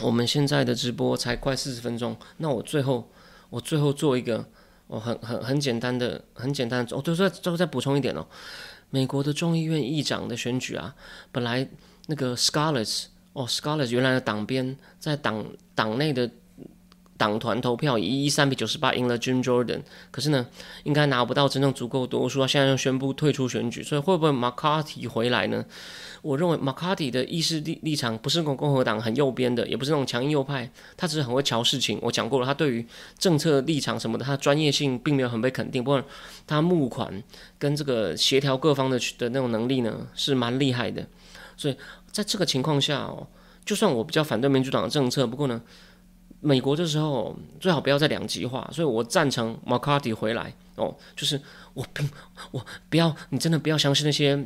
[0.00, 3.08] 我们现在的直播才快四十分钟，那我最后
[3.50, 4.44] 我最后做一个，
[4.88, 8.26] 我很很很简单的很简单的，哦，最后最后再补充一点哦，
[8.90, 10.96] 美国的众议院议长的选举啊，
[11.30, 11.68] 本来
[12.08, 13.04] 那个 Scarlett
[13.40, 16.30] 哦，Scarlett 原来的党鞭在党党内的。
[17.20, 20.46] 党团投票以一三比九十八赢了 Jim Jordan，可是呢，
[20.84, 25.62] 应该拿不到真正足够多数，现在又宣布退出选举，所以会不会 McCarthy 回来呢？
[26.22, 31.98] 我认为 McCarthy 的意识立立场不是那种共和党很右边的，也不是那种强硬右派，他只是很会瞧事情。
[32.00, 32.86] 我讲过了，他对于
[33.18, 36.02] 政策立场什么的，他的专业性并没有很被肯定，不过
[36.46, 37.22] 他募款
[37.58, 41.06] 跟这个协调各方的的那种能力呢，是蛮厉害的。
[41.60, 41.76] 所以
[42.10, 43.26] 在这个情况下哦，
[43.64, 45.60] 就算我比较反对民主党的政策，不过呢。
[46.42, 51.38] 美国这时候最好不要再两极化，所以我赞成 McCarthy 回来哦，就是
[51.74, 52.08] 我并
[52.50, 54.42] 我不要你真的不要相信那些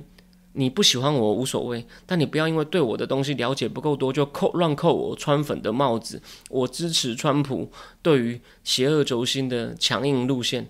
[0.55, 6.21] 你不喜欢我无所谓，但你不要因为对我的东西了解不够多就扣乱扣我川粉的帽子。
[6.51, 7.71] 我支持川普
[8.03, 10.67] 对于邪恶轴心的强硬路线，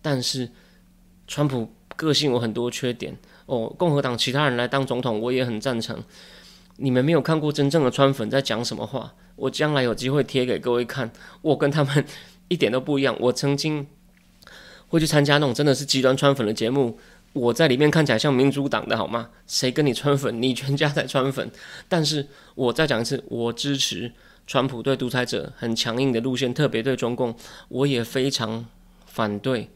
[0.00, 0.50] 但是
[1.26, 3.14] 川普个性有很多缺点
[3.46, 3.66] 哦。
[3.78, 6.02] 共和党其他人来当总统，我也很赞成。
[6.76, 9.14] 你们没有看过真正的川粉在讲什么话。
[9.36, 11.10] 我将来有机会贴给各位看，
[11.42, 12.04] 我跟他们
[12.48, 13.16] 一点都不一样。
[13.18, 13.86] 我曾经
[14.88, 16.96] 会去参加那种真的是极端川粉的节目，
[17.32, 19.30] 我在里面看起来像民主党的好吗？
[19.46, 21.50] 谁跟你川粉，你全家在川粉。
[21.88, 24.12] 但是我再讲一次，我支持
[24.46, 27.34] 川普对独裁者很强硬的路线，特别对中共，
[27.68, 28.64] 我也非常
[29.06, 29.68] 反对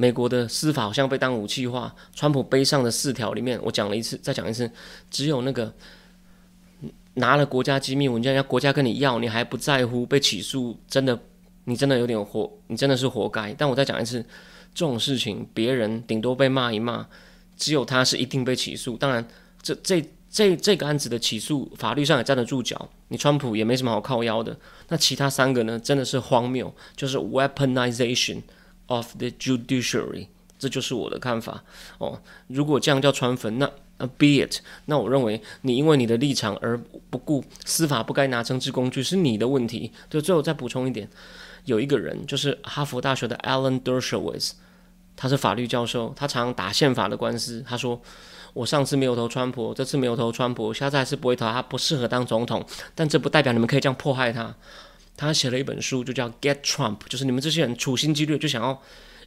[0.00, 1.94] 美国的司法好像被当武器化。
[2.14, 4.70] 川普背上的四条里面，我讲了一次，再讲一次，
[5.10, 5.70] 只有那个
[7.14, 11.20] 拿了国家机密文件，要国家跟你要，你还不在乎被起诉，真的，
[11.64, 13.52] 你真的有点活，你真的是活该。
[13.58, 14.22] 但我再讲一次，
[14.74, 17.06] 这种事情别人顶多被骂一骂，
[17.58, 18.96] 只有他是一定被起诉。
[18.96, 19.22] 当然，
[19.60, 24.56] 这这这这个案子的起诉法律上也站得住脚，你川普也没什么好靠腰的。
[24.88, 28.40] 那其他三个呢，真的是荒谬，就是 weaponization
[28.90, 30.26] of the judiciary。
[30.58, 31.64] 这就是我的看法
[31.96, 32.20] 哦。
[32.48, 33.66] 如果这样叫川粉，那
[34.18, 34.60] ，be it。
[34.84, 36.78] 那我认为你因为你的立场而
[37.08, 39.90] 不顾司法不该拿政治工具是你的问题。
[40.10, 41.08] 就最后再补充一点，
[41.64, 44.50] 有一个人就是哈佛大学的 Alan Dershowitz，
[45.16, 47.64] 他是法律教授，他常打宪法的官司。
[47.66, 47.98] 他说
[48.52, 52.62] ：“我上次没有投川普，这次没有投川普，下次还是不会投他，不适合当总统。
[52.94, 54.54] 但这不代表你们可以这样迫害他。”
[55.20, 58.80] 他写了一本书，就叫《Get Trump》，就是你们这些人处心积虑就想要，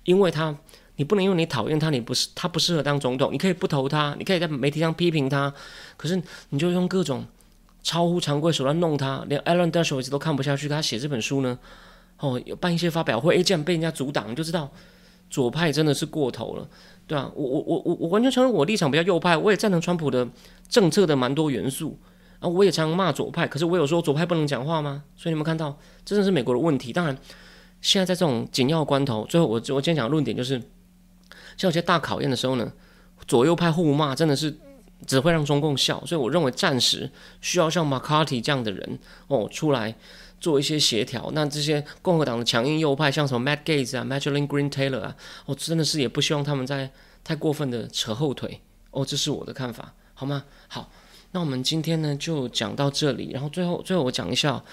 [0.04, 0.56] 因为他。
[0.96, 5.52] 你不能因为你讨厌他，你不是他不适合当总统，你可以不投他，你可以在媒体上批评他，
[5.98, 7.26] 可是你就用各种
[7.82, 11.58] 超乎常规手段弄他，连 Alan Dash 都看不下去，他写这本书呢，
[12.20, 14.72] 哦，办一些发表会，诶，竟然被人家阻挡，就知道
[15.32, 16.70] 左派真的是过头了，
[17.08, 20.30] 对啊，我我我我我完全承认我立场比较右派，我也赞成川普的
[20.70, 21.98] 政策的蛮多元素，
[22.44, 25.04] 啊，我也常常骂左派，可是我有说左派不能讲话吗？
[25.16, 26.92] 所以你们看到，真的是美国的问题。
[26.92, 27.18] 当然，
[27.82, 30.62] 现在在这种紧要关头，最后我我今天讲的论点就是。
[31.56, 32.74] 像有些大考验的时候呢，
[33.28, 34.58] 左右派互骂真的是
[35.06, 37.08] 只会让中共笑，所以我认为暂时
[37.42, 39.94] 需要像 McCarthy 这样的人哦出来
[40.42, 41.30] 做一些协调。
[41.36, 45.16] 那这些共和党的强硬右派，像什么 Matt Gates 啊、Madeleine Green Taylor 啊，
[45.46, 46.90] 我真的是也不希望他们在
[47.24, 50.46] 太过分的扯后腿哦，这是我的看法，好吗？
[50.68, 50.90] 好，
[51.34, 54.64] 那我们今天呢就讲到这里，然后最后最后我讲一下，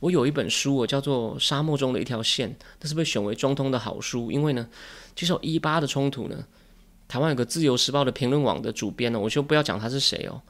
[0.00, 2.50] 我有一本书，我叫做《沙漠中的一条线》，
[2.80, 4.66] 那是被选为中通的好书，因为呢。
[5.16, 6.44] 接受一八的冲突呢，
[7.06, 10.42] 台湾有个自由时报的评论网的主编呢，我就不要讲他是谁哦。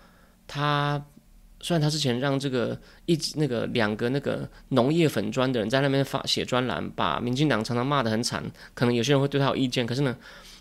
[0.48, 1.04] 他
[1.60, 8.42] 虽然他之前让这个一那个两个那个农业粉砖的人在那边发写专栏，把民进党常常骂得很惨，
[8.72, 9.84] 可能有些人会对他有意见。
[9.84, 10.16] 可是呢，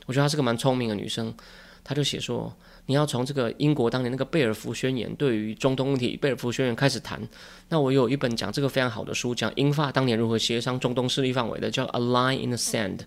[0.06, 1.34] 我觉得她是个蛮聪明的女生，
[1.82, 2.54] 她就写说，
[2.86, 7.22] 你要从这个英国当年那个贝尔福宣言对于中东问题贝尔福宣言开始谈。
[7.70, 12.98] 那我有一本讲这个非常好的书，讲英法当年如何协商中东势力范围的，叫《A Line in the Sand》。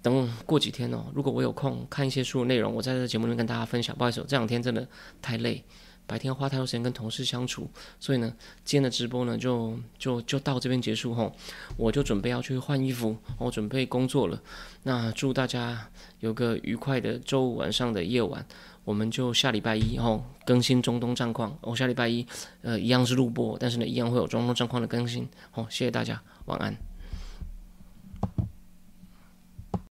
[0.00, 3.96] 等过几天哦，如果我有空看一些书的内容，我在这节目里面跟大家分享。
[3.96, 4.86] 不好意思，这两天真的
[5.22, 5.64] 太累，
[6.06, 7.66] 白天花太多时间跟同事相处，
[7.98, 8.30] 所以呢，
[8.64, 11.32] 今天的直播呢就就就到这边结束吼，
[11.78, 14.38] 我就准备要去换衣服，我准备工作了。
[14.82, 15.88] 那祝大家
[16.20, 18.44] 有个愉快的周五晚上的夜晚，
[18.84, 21.56] 我们就下礼拜一哦更新中东战况。
[21.62, 22.26] 我下礼拜一
[22.62, 25.28] 呃一样是录播，但是呢一样会有中东战况的更新。
[25.50, 26.93] 好，谢谢大家，晚安。